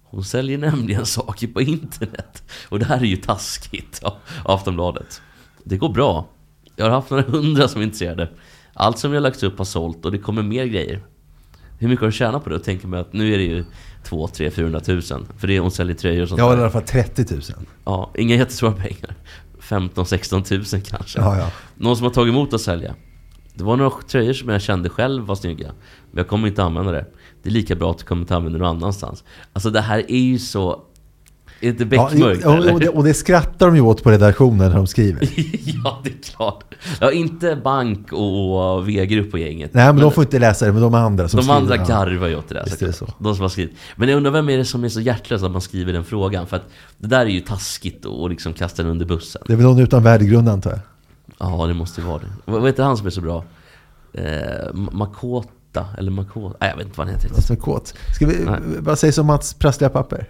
[0.04, 2.42] Hon säljer nämligen saker på internet.
[2.68, 4.14] Och det här är ju taskigt av
[4.44, 5.22] Aftonbladet.
[5.64, 6.28] Det går bra.
[6.76, 8.30] Jag har haft några hundra som är intresserade.
[8.72, 11.02] Allt som jag har lagt upp har sålt och det kommer mer grejer.
[11.84, 12.56] Hur mycket har du tjänat på det?
[12.56, 13.64] Och tänker mig att nu är det ju
[14.04, 15.26] 2, 3, 400 tusen.
[15.38, 16.62] För det är hon säljer tröjor och sånt Jag har i där.
[16.62, 17.42] alla fall 30 000.
[17.84, 19.14] Ja, inga jättestora pengar.
[19.60, 21.18] 15-16 tusen kanske.
[21.20, 21.50] Ja, ja.
[21.74, 22.94] Någon som har tagit emot att sälja.
[23.54, 25.72] Det var några tröjor som jag kände själv var snygga.
[26.10, 27.06] Men jag kommer inte använda det.
[27.42, 29.24] Det är lika bra att du kommer inte använda det någon annanstans.
[29.52, 30.82] Alltså det här är ju så...
[31.60, 32.78] Är Ja, beckmörkt och, och, eller?
[32.78, 35.28] det, och det skrattar de ju åt på redaktionen när de skriver.
[35.84, 36.64] ja, det är klart.
[37.00, 39.74] Ja, inte bank och, och V-grupp och gänget.
[39.74, 41.60] Nej, men de får inte läsa det, men de andra som de skriver.
[41.60, 41.84] andra ja.
[41.84, 42.64] garvar ju åt det där.
[42.64, 43.16] Visst är det såklart.
[43.18, 43.76] De som har skrivit.
[43.96, 46.46] Men jag undrar vem är det som är så hjärtlös att man skriver den frågan?
[46.46, 46.64] För att
[46.98, 49.42] det där är ju taskigt och liksom kasta den under bussen.
[49.46, 50.80] Det är väl någon utan värdegrund antar jag.
[51.38, 52.52] Ja, det måste ju vara det.
[52.52, 53.44] Vad heter han som är så bra?
[54.12, 56.56] Eh, Makota, eller Makota?
[56.60, 57.56] Nej, jag vet inte vad han heter.
[57.56, 57.94] Kåt.
[58.14, 58.60] Ska vi, Nej.
[58.78, 60.28] vad sägs om Mats prassliga papper?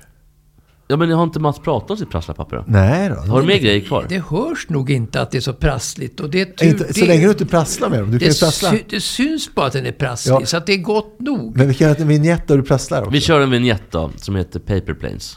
[0.89, 2.65] Ja, men har inte Mats pratat om sitt prassliga papper då?
[2.67, 3.15] Nej då.
[3.15, 4.07] Har du mer grejer kvar?
[4.09, 6.21] Det hörs nog inte att det är så prassligt.
[6.21, 8.11] Och det är tur, Inte, så det, länge du inte prasslar med dem.
[8.11, 8.71] Du kan det, ju prassla.
[8.71, 10.47] sy, det syns bara att den är prasslig, Ja.
[10.47, 11.57] så att det är gott nog.
[11.57, 13.11] Men vi kan göra en vignett där du prasslar också.
[13.11, 15.37] Vi kör en vignett då, som heter Paper Planes.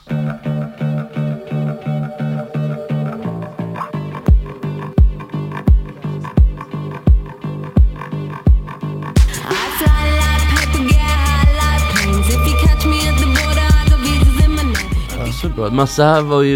[15.42, 15.70] Så bra.
[15.70, 16.56] Men så här var ju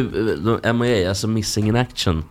[0.64, 2.24] eh, MIA, alltså Missing in Action.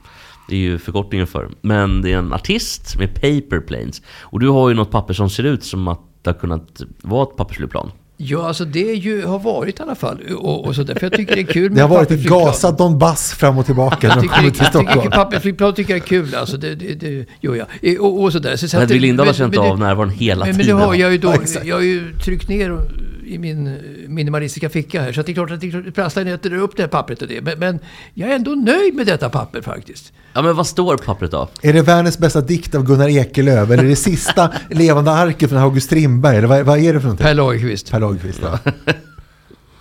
[0.49, 1.51] Det är ju förkortningen för.
[1.61, 4.03] Men det är en artist med Paper Planes.
[4.21, 7.23] Och du har ju något papper som ser ut som att det har kunnat vara
[7.23, 7.91] ett pappersflygplan.
[8.17, 10.19] Ja, alltså det ju, har varit i alla fall.
[10.39, 12.79] Och, och så därför jag tycker det är kul med Det har varit ett gasat
[12.79, 15.11] Donbass fram och tillbaka när Jag de tycker, kommer jag till tycker Stockholm.
[15.11, 16.35] pappersflygplan tycker jag är kul.
[16.35, 18.01] Alltså det, det, det gör jag.
[18.01, 18.57] Och, och sådär.
[18.57, 20.77] Så, så det- Lindahl har men- känt men av närvaron hela men, men tiden.
[20.79, 21.29] det har jag ju då.
[21.55, 22.71] Ja, jag har ju tryckt ner
[23.31, 23.79] i min
[24.09, 25.13] minimalistiska ficka här.
[25.13, 27.23] Så att det är klart att det prasslar när jag äter upp det här pappret
[27.23, 27.41] och det.
[27.41, 27.79] Men, men
[28.15, 30.13] jag är ändå nöjd med detta papper faktiskt.
[30.33, 31.49] Ja men vad står pappret då?
[31.63, 33.71] Är det världens bästa dikt av Gunnar Ekelöf?
[33.71, 36.37] Eller är det sista levande arket från August Strindberg?
[36.37, 37.25] Eller vad, vad är det för någonting?
[37.27, 37.91] Per Lagerkvist.
[37.91, 38.59] Per Lagerkvist, ja.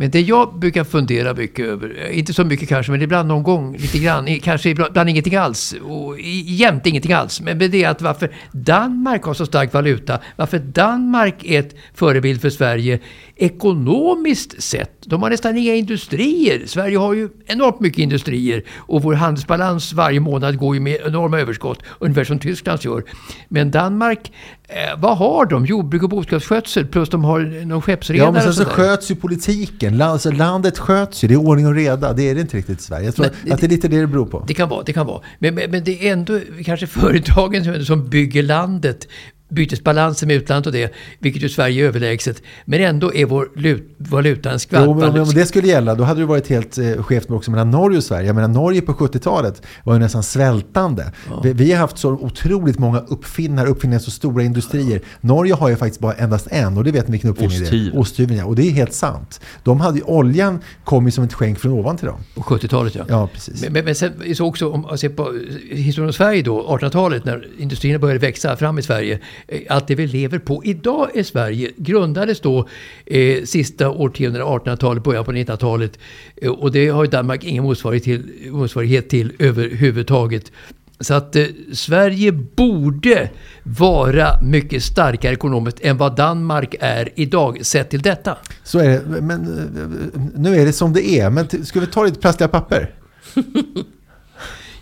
[0.01, 3.43] Men det jag brukar fundera mycket över, eh, inte så mycket kanske, men ibland någon
[3.43, 7.41] gång lite grann, i- kanske ibland ibland ingenting alls, och jämt ingenting alls.
[7.41, 12.41] Men det är att varför Danmark har så stark valuta, varför Danmark är ett förebild
[12.41, 12.99] för Sverige
[13.39, 14.91] ekonomiskt sett.
[15.05, 16.61] De har nästan inga industrier.
[16.65, 21.39] Sverige har ju enormt mycket industrier och vår handelsbalans varje månad går ju med enorma
[21.39, 23.03] överskott, ungefär som Tysklands gör.
[23.49, 24.31] Men Danmark,
[24.67, 25.65] eh, vad har de?
[25.65, 30.01] Jordbruk och boskapsskötsel plus de har någon skeppsredare Ja, men sen så sköts ju politiken.
[30.01, 31.27] Alltså, landet sköts ju.
[31.27, 32.13] Det är ordning och reda.
[32.13, 33.05] Det är det inte riktigt i Sverige.
[33.05, 34.43] Jag tror Men- att det är lite det det beror på.
[34.47, 35.21] Det kan vara, det kan vara.
[35.39, 39.07] Men, men, men det är ändå kanske företagen som, som bygger landet.
[39.49, 42.43] Bytesbalansen med utlandet och det, vilket ju Sverige är överlägset.
[42.65, 44.83] Men ändå är vår lut, valuta en skvatt.
[44.85, 47.51] Jo, men om om det skulle gälla, då hade det varit helt eh, skevt också
[47.51, 48.27] mellan Norge och Sverige.
[48.27, 51.11] Jag menar, Norge på 70-talet var ju nästan svältande.
[51.43, 55.01] Vi, vi har haft så otroligt många uppfinnare, uppfinningar, så stora industrier.
[55.21, 57.67] Norge har ju faktiskt bara endast en, och det vet ni vilken uppfinning det är.
[57.67, 57.97] Osthyveln.
[57.97, 58.39] Osthyveln.
[58.39, 58.45] ja.
[58.45, 59.41] Och det är helt sant.
[59.63, 62.19] De hade ju, oljan kom ju som ett skänk från ovan till dem.
[62.35, 63.05] På 70-talet ja.
[63.07, 63.61] Ja, precis.
[63.61, 65.39] Men, men, men sen så också om man ser på
[65.71, 69.19] historien om Sverige då, 1800-talet när industrierna började växa fram i Sverige.
[69.47, 70.61] Eh, Allt det vi lever på.
[70.65, 72.67] Idag är Sverige, grundades då
[73.05, 75.99] eh, sista årtiondena, 1800-talet, början på 1900-talet.
[76.35, 80.51] Eh, och det har ju Danmark ingen motsvarighet till, motsvarighet till överhuvudtaget.
[80.99, 83.29] Så att eh, Sverige borde
[83.63, 88.37] vara mycket starkare ekonomiskt än vad Danmark är idag, sett till detta.
[88.63, 89.21] Så är det.
[89.21, 91.29] Men eh, nu är det som det är.
[91.29, 92.95] Men ska vi ta lite plastiga papper?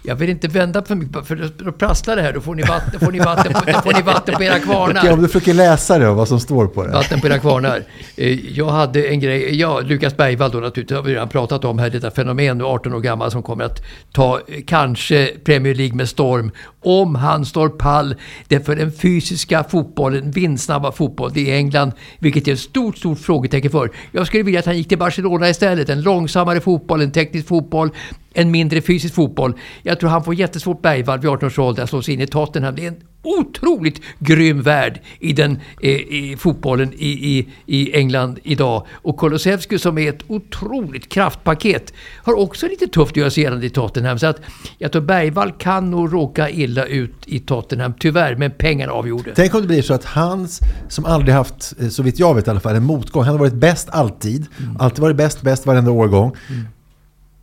[0.08, 2.34] Jag vill inte vända för mycket, för då- prasslar det här.
[2.34, 5.00] Då får ni vatten, får ni vatten, på, får ni vatten på era kvarnar.
[5.02, 6.92] Okej, om du försöker läsa det vad som står på det.
[6.92, 7.84] Vatten på era kvarnar.
[8.16, 11.80] Eh, Jag hade en grej, ja, Lukas Bergvall då naturligtvis, har vi redan pratat om
[11.80, 13.82] här, detta fenomen, nu 18 år gammal, som kommer att
[14.14, 16.52] ta eh, kanske Premier League med storm.
[16.88, 18.16] Om han står pall,
[18.48, 22.98] det är för den fysiska fotbollen, vindsnabba fotboll, det är England, vilket är ett stort,
[22.98, 23.92] stort frågetecken för.
[24.12, 27.90] Jag skulle vilja att han gick till Barcelona istället, en långsammare fotboll, en teknisk fotboll,
[28.34, 29.54] en mindre fysisk fotboll.
[29.84, 32.28] Jag tror han får jättesvårt Bergvall vid 18 års ålder att slå sig in i
[32.28, 32.76] Tottenham.
[32.76, 38.40] Det är en otroligt grym värld i den eh, i fotbollen i, i, i England
[38.44, 38.88] idag.
[38.92, 41.94] Och Kulusevski som är ett otroligt kraftpaket
[42.24, 44.20] har också lite tufft att göra sig gällande i Tottenham.
[44.20, 44.42] Så att
[44.78, 49.32] jag tror Bergvall kan nog råka illa ut i Tottenham, tyvärr, men pengarna avgjorde.
[49.36, 50.60] Tänk om det blir så att hans,
[50.90, 53.24] som aldrig haft, eh, så vitt jag vet i alla fall, en motgång.
[53.24, 54.48] Han har varit bäst alltid.
[54.80, 56.36] Alltid varit bäst, bäst varenda årgång.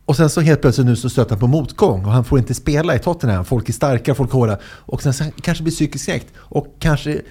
[0.05, 2.53] Och sen så helt plötsligt nu så stöter han på motgång och han får inte
[2.53, 3.45] spela i Tottenham.
[3.45, 4.57] Folk är starka, folk är hårda.
[4.65, 6.33] Och sen så kanske blir psykiskt knäckt.
[6.37, 7.21] Och kanske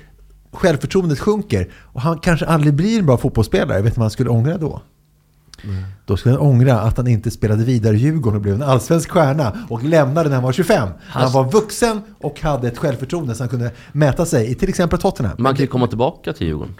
[0.53, 1.70] självförtroendet sjunker.
[1.75, 3.83] Och han kanske aldrig blir en bra fotbollsspelare.
[3.83, 4.83] Vet du vad han skulle ångra då?
[6.07, 9.11] Då skulle han ångra att han inte spelade vidare i Djurgården och blev en allsvensk
[9.11, 10.89] stjärna och lämnade när han var 25.
[11.01, 14.99] Han var vuxen och hade ett självförtroende så han kunde mäta sig i till exempel
[14.99, 15.37] Tottenham.
[15.39, 16.75] Man kan ju komma tillbaka till Djurgården.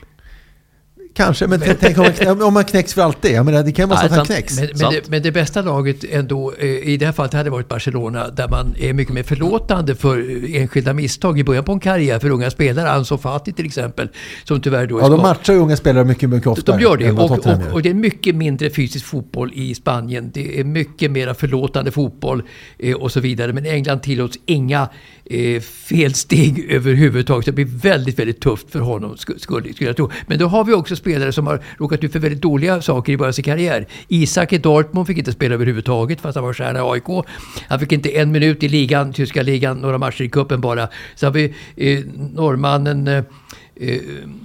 [1.15, 3.31] Kanske, men tänk om om man knäcks för alltid.
[3.31, 4.61] Jag menar, det kan vara så att han knäcks.
[4.61, 7.69] Men, men, det, men det bästa laget ändå, eh, i det här fallet hade varit
[7.69, 11.81] Barcelona, där man är mycket mer förlåtande för eh, enskilda misstag i början på en
[11.81, 12.91] karriär för unga spelare.
[12.91, 14.09] Ansu Fati till exempel,
[14.45, 16.77] som tyvärr då är Ja, de matchar ju unga spelare mycket, mycket oftare.
[16.77, 20.31] De gör det och, och, och det är mycket mindre fysisk fotboll i Spanien.
[20.35, 22.43] Det är mycket mer förlåtande fotboll
[22.79, 23.53] eh, och så vidare.
[23.53, 24.89] Men England tillåts inga
[25.25, 27.47] eh, felsteg överhuvudtaget.
[27.47, 30.11] Det blir väldigt, väldigt tufft för honom, sku- skulle, skulle jag tro.
[30.27, 33.17] Men då har vi också spelare som har råkat ut för väldigt dåliga saker i
[33.17, 33.87] början av sin karriär.
[34.09, 37.27] Isak i Dortmund fick inte spela överhuvudtaget fast han var stjärna i AIK.
[37.69, 40.89] Han fick inte en minut i ligan, tyska ligan, några matcher i cupen bara.
[41.15, 43.25] Så har vi eh, norrmannen eh,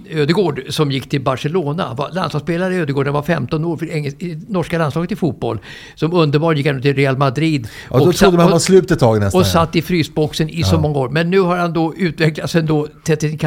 [0.09, 1.93] Ödegård som gick till Barcelona.
[1.93, 5.59] Var landslagsspelare i Ödegård, han var 15 år för engels, i norska landslaget i fotboll.
[5.95, 7.67] Som underbar gick han till Real Madrid.
[7.89, 9.41] Ja, då trodde man var slut ett tag nästan.
[9.41, 10.79] Och satt i frysboxen i så Ja.
[10.81, 11.09] många år.
[11.09, 13.39] Men nu har han då utvecklats ändå till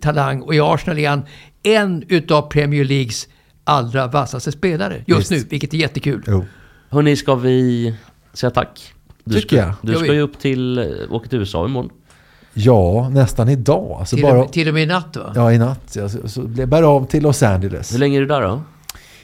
[0.00, 1.22] talang och i Arsenal är han
[1.62, 3.28] en utav Premier Leagues
[3.64, 5.30] allra vassaste spelare just Visst.
[5.44, 6.22] nu, vilket är jättekul.
[6.26, 6.44] Jo.
[6.90, 7.94] Hörni, ska vi
[8.32, 8.92] säga tack?
[9.24, 9.74] Du Tycker ska, jag.
[9.82, 11.90] Du ska ju upp till, eh, åka till USA imorgon.
[12.54, 13.96] Ja, nästan idag.
[14.00, 15.32] Alltså Till, bara, och, till och med i natt va?
[15.34, 15.96] Ja, i natt.
[15.96, 17.94] Ja, så, så blev bär av till Los Angeles.
[17.94, 18.62] Hur länge är du där då?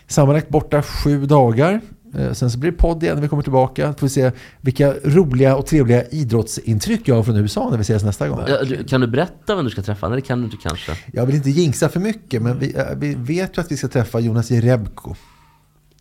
[0.06, 1.80] Sammanlagt borta sju dagar.
[2.18, 3.94] Eh, Sen så blir det podd igen när vi kommer tillbaka.
[3.98, 8.04] Får vi se vilka roliga och trevliga idrottsintryck jag har från USA när vi ses
[8.04, 8.40] nästa gång.
[8.88, 10.08] Kan du berätta vem du ska träffa?
[10.08, 10.92] Det kan du inte kanske.
[11.12, 13.88] Jag vill inte jinxa för mycket, men vi, eh, vi vet ju att vi ska
[13.88, 15.14] träffa Jonas Jerebko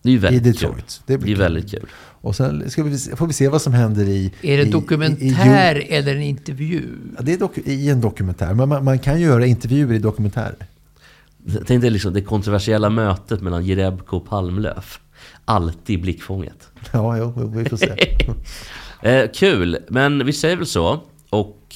[0.08, 0.76] Det är ju i väldigt Detroit.
[0.76, 0.84] kul.
[1.06, 1.86] Det Det, blir är väldigt kul.
[2.22, 4.34] Och sen ska vi, får vi se vad som händer i...
[4.42, 6.82] Är det i- dokumentär I, i, eller en intervju?
[7.18, 8.54] ja, det är doku, i en dokumentär.
[8.54, 10.56] Men man, man kan göra intervjuer i dokumentärer.
[11.68, 15.00] Tänk dig liksom det kontroversiella mötet mellan Jerebko och Palmlöf.
[15.46, 16.68] Alltid i blickfånget.
[16.94, 17.92] Ja, jo, vi får se.
[19.02, 21.00] Eh, kul, men vi säger väl så.
[21.30, 21.76] Och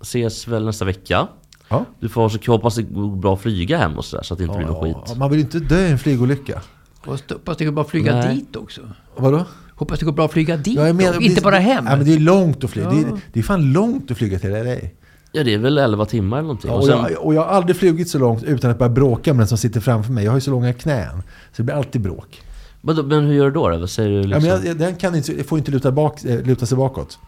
[0.00, 1.28] ses väl nästa vecka.
[1.68, 1.84] Ja.
[2.00, 4.44] Du får så hoppas det går bra att flyga hem och sådär så att det
[4.44, 5.16] inte blir någon Ja, skit.
[5.18, 6.62] man vill ju inte dö i en flygolycka.
[7.08, 8.34] Hoppas det går bra att flyga Nej.
[8.36, 8.80] dit också.
[9.16, 9.44] Vadå?
[9.74, 11.84] Hoppas det går bra att flyga dit med- då, inte bara hem.
[11.88, 12.90] Ja, men det är långt att flyga.
[12.90, 13.16] Det, är, Ja.
[13.32, 14.74] det är fan långt att flyga till LA.
[15.32, 16.70] Ja det är väl 11 timmar eller någonting.
[16.70, 18.90] Ja, och och, sen, jag, och jag har aldrig flugit så långt utan att börja
[18.90, 20.24] bråka med den som sitter framför mig.
[20.24, 21.16] Jag har ju så långa knän.
[21.52, 22.42] Så det blir alltid bråk.
[22.80, 23.68] Vadå, men hur gör du då?
[23.68, 23.78] då?
[23.78, 24.42] Vad säger du Ja, liksom?
[24.42, 27.18] men jag, jag- den kan inte, jag får inte luta, bak, eh, luta sig bakåt.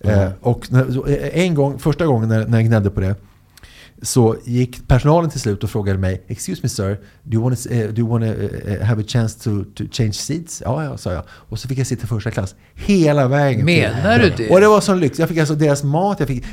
[0.00, 3.14] Eh, och när, eh, en gång, första gången när, när jag gnällde på det
[4.04, 7.68] så gick personalen till slut och frågade mig Excuse me sir, do you want to,
[7.68, 10.62] do you want to uh, have a chance to, to change seats?
[10.64, 11.22] Ja, ja, sa jag.
[11.28, 13.64] Och så fick jag sitta i första klass hela vägen.
[13.64, 14.50] Menar du det?
[14.50, 15.18] Och det var sån lyx.
[15.18, 16.44] Jag fick alltså deras mat, jag fick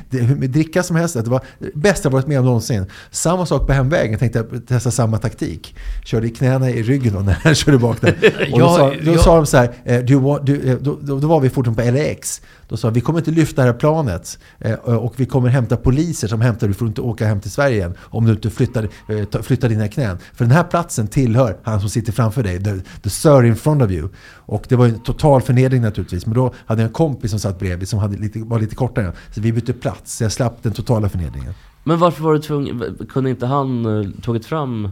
[0.49, 1.13] dricka som helst.
[1.13, 2.85] Det var det bästa jag varit med om någonsin.
[3.11, 4.11] Samma sak på hemvägen.
[4.11, 5.75] Jag tänkte testa samma taktik.
[6.05, 8.49] Körde i knäna i ryggen då när jag körde bak där.
[8.53, 11.27] Och då, sa, då sa de så här, do you want, do, då, då, då
[11.27, 12.41] var vi fortfarande på LAX.
[12.67, 14.39] Då sa vi kommer inte lyfta det här planet.
[14.83, 16.67] Och vi kommer hämta poliser som hämtar.
[16.67, 17.93] Du får inte åka hem till Sverige igen.
[17.99, 20.17] Om du inte flyttar, eh, ta- flyttar dina knän.
[20.33, 22.63] För den här platsen tillhör han som sitter framför dig.
[22.63, 24.09] The, the sir in front of you.
[24.35, 26.25] Och det var en total förnedring naturligtvis.
[26.25, 29.13] Men då hade jag en kompis som satt bredvid som hade lite, var lite kortare.
[29.35, 30.17] Så vi bytte plats.
[30.17, 31.53] Så jag slapp den totala förnedringen.
[31.83, 32.97] Men varför var du tvungen?
[33.09, 34.89] Kunde inte han eh, tagit fram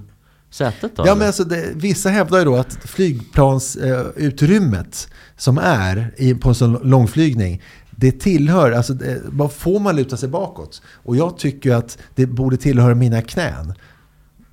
[0.51, 1.03] sätet då?
[1.07, 6.49] Ja, men alltså det, vissa hävdar ju då att flygplansutrymmet eh, som är i, på
[6.49, 7.61] en sån långflygning
[7.99, 10.81] det tillhör, alltså det, vad får man luta sig bakåt?
[11.03, 13.73] Och jag tycker att det borde tillhöra mina knän.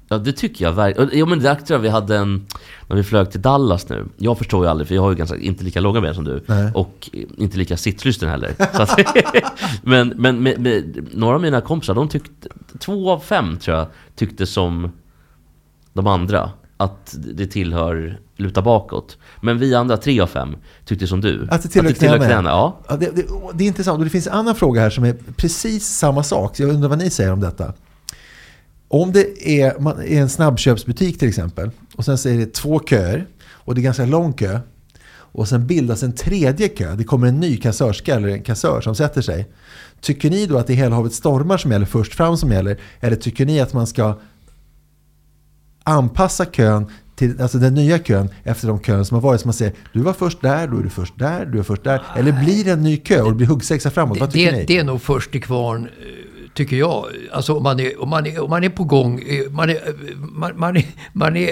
[0.08, 1.10] Ja det tycker jag verkligen.
[1.12, 2.46] Jo men det där tror jag vi hade en,
[2.88, 4.06] när vi flög till Dallas nu.
[4.16, 6.44] Jag förstår ju aldrig, för jag har ju ganska, inte lika långa ben som du.
[6.46, 6.70] Nej.
[6.74, 8.54] Och inte lika sittlysten heller.
[8.58, 9.00] Att,
[9.82, 13.86] men men med, med, några av mina kompisar, de tyckte, två av fem tror jag,
[14.14, 14.92] tyckte som
[15.92, 16.50] de andra.
[16.76, 19.18] Att det tillhör luta bakåt.
[19.40, 21.48] Men vi andra, tre av fem, tyckte som du.
[21.50, 22.26] Att det tillhör knäna.
[22.26, 22.48] knäna.
[22.50, 22.80] Ja.
[22.88, 23.24] Ja, det, det,
[23.54, 23.98] det är intressant.
[23.98, 26.60] Och det finns en annan fråga här som är precis samma sak.
[26.60, 27.72] Jag undrar vad ni säger om detta.
[28.88, 31.70] Om det är, man, är en snabbköpsbutik till exempel.
[31.96, 33.26] Och sen så är det två köer.
[33.48, 34.60] Och det är ganska lång kö.
[35.08, 36.94] Och sen bildas en tredje kö.
[36.94, 39.50] Det kommer en ny kassörska eller en kassör som sätter sig.
[40.00, 42.80] Tycker ni då att det är hela havet stormar som gäller, först fram som gäller?
[43.00, 44.18] Eller tycker ni att man ska
[45.84, 46.86] anpassa kön
[47.16, 49.40] till alltså den nya kön efter de kön som har varit.
[49.40, 51.84] Så man säger, du var först där, då är du först där, du är först
[51.84, 52.02] där.
[52.16, 54.20] Eller blir det en ny kö och det blir huggsexa framåt?
[54.20, 54.64] Vad tycker det, ni?
[54.64, 55.90] det är nog först till kvarn, eh,
[56.54, 57.06] tycker jag.
[57.32, 59.74] Alltså om man är, om man är, om man är på gång, eh, man är,
[59.74, 61.50] eh, man, man, är, man är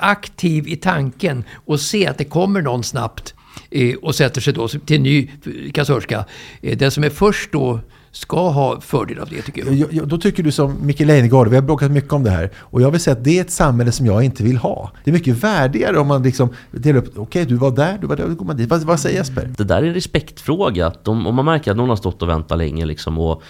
[0.00, 3.34] aktiv i tanken och ser att det kommer någon snabbt
[4.02, 5.30] och sätter sig då till en ny
[5.74, 6.24] kassörska.
[6.60, 7.80] Den som är först då
[8.14, 9.74] ska ha fördel av det tycker jag.
[9.74, 12.50] Jag, jag, då tycker du som Micke Leijnegard, vi har bråkat mycket om det här.
[12.56, 14.90] Och jag vill säga att det är ett samhälle som jag inte vill ha.
[15.04, 18.16] Det är mycket värdigare om man liksom delar upp, okej du var där, du var
[18.16, 18.70] där, då går man dit.
[18.70, 19.50] Vad, vad säger Jesper?
[19.56, 20.86] Det där är en respektfråga.
[20.86, 23.42] Att de, om man märker att någon har stått och väntat länge liksom och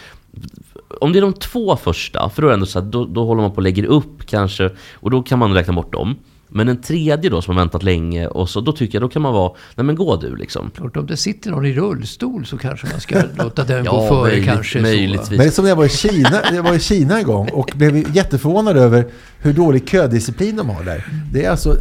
[1.00, 3.24] om det är de två första, för då är det ändå så att då, då
[3.24, 6.16] håller man på och lägger upp kanske och då kan man räkna bort dem.
[6.48, 9.22] Men en tredje då som har väntat länge och så, då tycker jag då kan
[9.22, 10.70] man vara, nej men gå du liksom.
[10.76, 14.08] Klart, om det sitter någon i rullstol så kanske man ska låta den gå Ja,
[14.08, 14.80] före möjligt- kanske.
[14.80, 15.38] möjligtvis.
[15.38, 18.16] Men som när jag var i Kina, jag var i Kina en gång och blev
[18.16, 19.06] jätteförvånad över
[19.44, 21.04] hur dålig ködisciplin de har där.
[21.32, 21.76] Det är alltså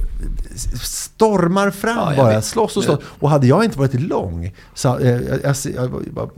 [0.81, 2.45] stormar fram Ja, jag bara, vet.
[2.45, 2.99] slåss och slåss.
[3.03, 5.09] Och hade jag inte varit lång, så, eh,
[5.43, 6.29] jag, jag, jag,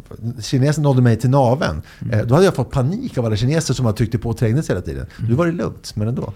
[0.43, 2.19] kinesen nådde mig till naven, Mm.
[2.19, 4.69] eh, då hade jag fått panik av alla kineser som har tryckt på och trängdes
[4.69, 5.05] hela tiden.
[5.29, 6.33] Nu var det lugnt, men ändå.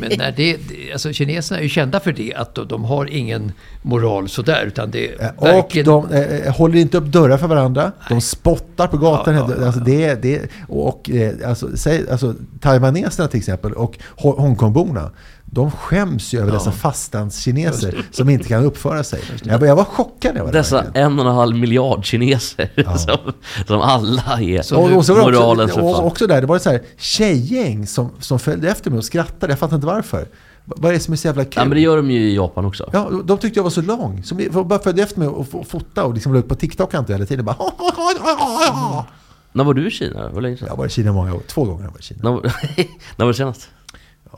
[0.00, 0.56] Men när det,
[0.92, 3.52] alltså kineserna är ju kända för det, att de, de har ingen
[3.82, 5.86] moral sådär, utan det Eh, Och verkligen...
[5.86, 7.92] de eh, håller inte upp dörrar för varandra.
[8.08, 9.34] De spottar på gatan.
[9.34, 13.38] Ja, ja, ja, Alltså det, är- det, är- och, eh, alltså, säg, alltså, taiwaneserna till
[13.38, 15.10] exempel och Hongkongborna.
[15.52, 19.20] De skäms ju över dessa fastlandskineser som inte kan uppföra sig.
[19.42, 20.36] Jag, var- jag var chockad.
[20.36, 21.06] Jag var där, Dessa verkligen.
[21.12, 23.32] en och en halv miljard kineser som,
[23.66, 26.62] som alla är och, och så var moralens också, och också där, det var ett
[26.62, 29.52] så här tjejgäng som, som följde efter mig och skrattade.
[29.52, 30.26] Jag fattar inte varför.
[30.64, 31.52] Vad är det som är så jävla kul?
[31.56, 32.90] Ja men det gör de ju i Japan också.
[32.92, 34.22] Ja, de tyckte jag var så lång.
[34.24, 36.94] Så de bara följde efter mig och f- fota och liksom la ut på TikTok
[36.94, 37.44] hela tiden.
[37.44, 37.56] Bara,
[39.52, 40.28] När var du i Kina?
[40.28, 40.68] Var länge sedan?
[40.70, 41.40] Jag var i Kina många år.
[41.46, 42.20] Två gånger jag varit i Kina.
[42.22, 42.42] När, var-
[43.16, 43.68] när var det senast?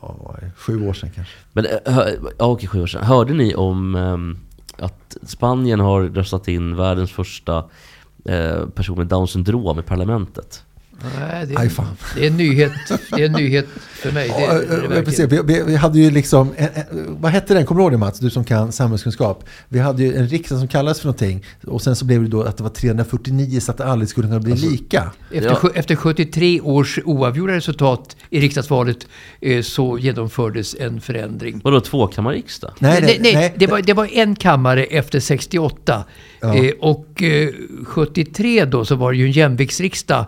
[0.03, 1.35] Ja, sju år sedan kanske.
[1.53, 3.05] Men, eh, ja, okej, sju år sedan.
[3.05, 4.39] Hörde ni om ehm,
[4.79, 7.65] att Spanien har röstat in världens första
[8.25, 10.65] eh, person med Downs syndrom i parlamentet?
[11.21, 11.87] Nej, det, Aj, är, fan.
[12.17, 12.73] det är en nyhet,
[13.17, 14.29] det är en nyhet för mig.
[14.29, 15.05] Det, Ja, är det eh, verkligen.
[15.05, 15.27] precis.
[15.45, 18.19] vi, vi, hade ju liksom, en, en, vad hette den, kommer du ihåg det Mats?
[18.19, 19.45] Du som kan samhällskunskap.
[19.69, 22.43] Vi hade ju en riksdag som kallades för någonting och sen så blev det då
[22.43, 25.11] att det var 349 så att det aldrig skulle kunna bli lika.
[25.33, 25.71] Efter, Ja.
[25.75, 29.07] efter 73 års oavgjorda resultat i riksdagsvalet
[29.41, 31.61] eh, så genomfördes en förändring.
[31.65, 32.71] Vadå tvåkammarriksdag?
[32.79, 36.05] Nej, Nej, nej, det, var, det var en kammare efter 68.
[36.41, 36.55] Ja.
[36.55, 37.49] Eh, och eh,
[37.87, 40.27] 73 då så var det ju en jämviktsriksdag,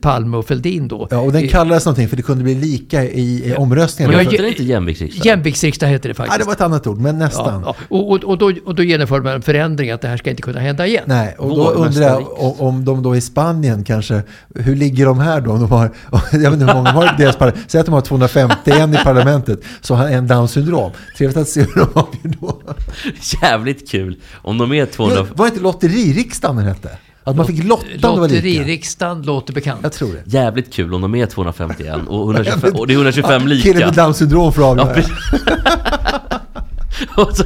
[0.00, 1.08] Palme och Fälldin då.
[1.10, 4.10] Ja, och den Eh, kallades någonting för det kunde bli lika i, i omröstningen.
[4.10, 5.26] Men Ja, hette det inte jämviktsriksdag?
[5.26, 6.30] Jämviktsriksdag hette det faktiskt.
[6.30, 7.62] Nej, det var ett annat ord, men nästan.
[7.62, 7.96] Ja, ja.
[7.96, 10.42] Och, och, och, då, och då genomförde man en förändring att det här ska inte
[10.42, 11.04] kunna hända igen.
[11.06, 14.22] Nej, och då undrar jag om, om de då i Spanien kanske,
[14.54, 15.50] hur ligger de här då?
[15.50, 15.90] Om de har,
[16.32, 17.64] jag vet inte hur många har deras parlament.
[17.70, 20.90] Säg att de har 251 i parlamentet, så har en Downs syndrom.
[21.18, 22.60] Trevligt att se hur de avgör då.
[23.42, 24.16] Jävligt kul!
[24.34, 25.26] Om de är 200...
[25.34, 26.88] Var det inte lotteririksdagen den hette?
[27.28, 28.48] Att man fick lotta om det var lika?
[28.48, 29.80] Lotteririksdagen låter bekant.
[29.82, 30.22] Jag tror det.
[30.26, 33.62] Jävligt kul om de är 251 och, 125, och det är 125 lika.
[33.62, 35.02] Killen med Downs syndrom får Ja, avgöra.
[37.34, 37.44] så,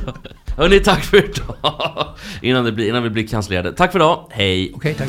[0.57, 2.09] Hörni, tack för idag!
[2.43, 3.73] Innan, det blir, innan vi blir cancellerade.
[3.73, 4.73] Tack för idag, hej!
[4.77, 5.09] Okej, tack.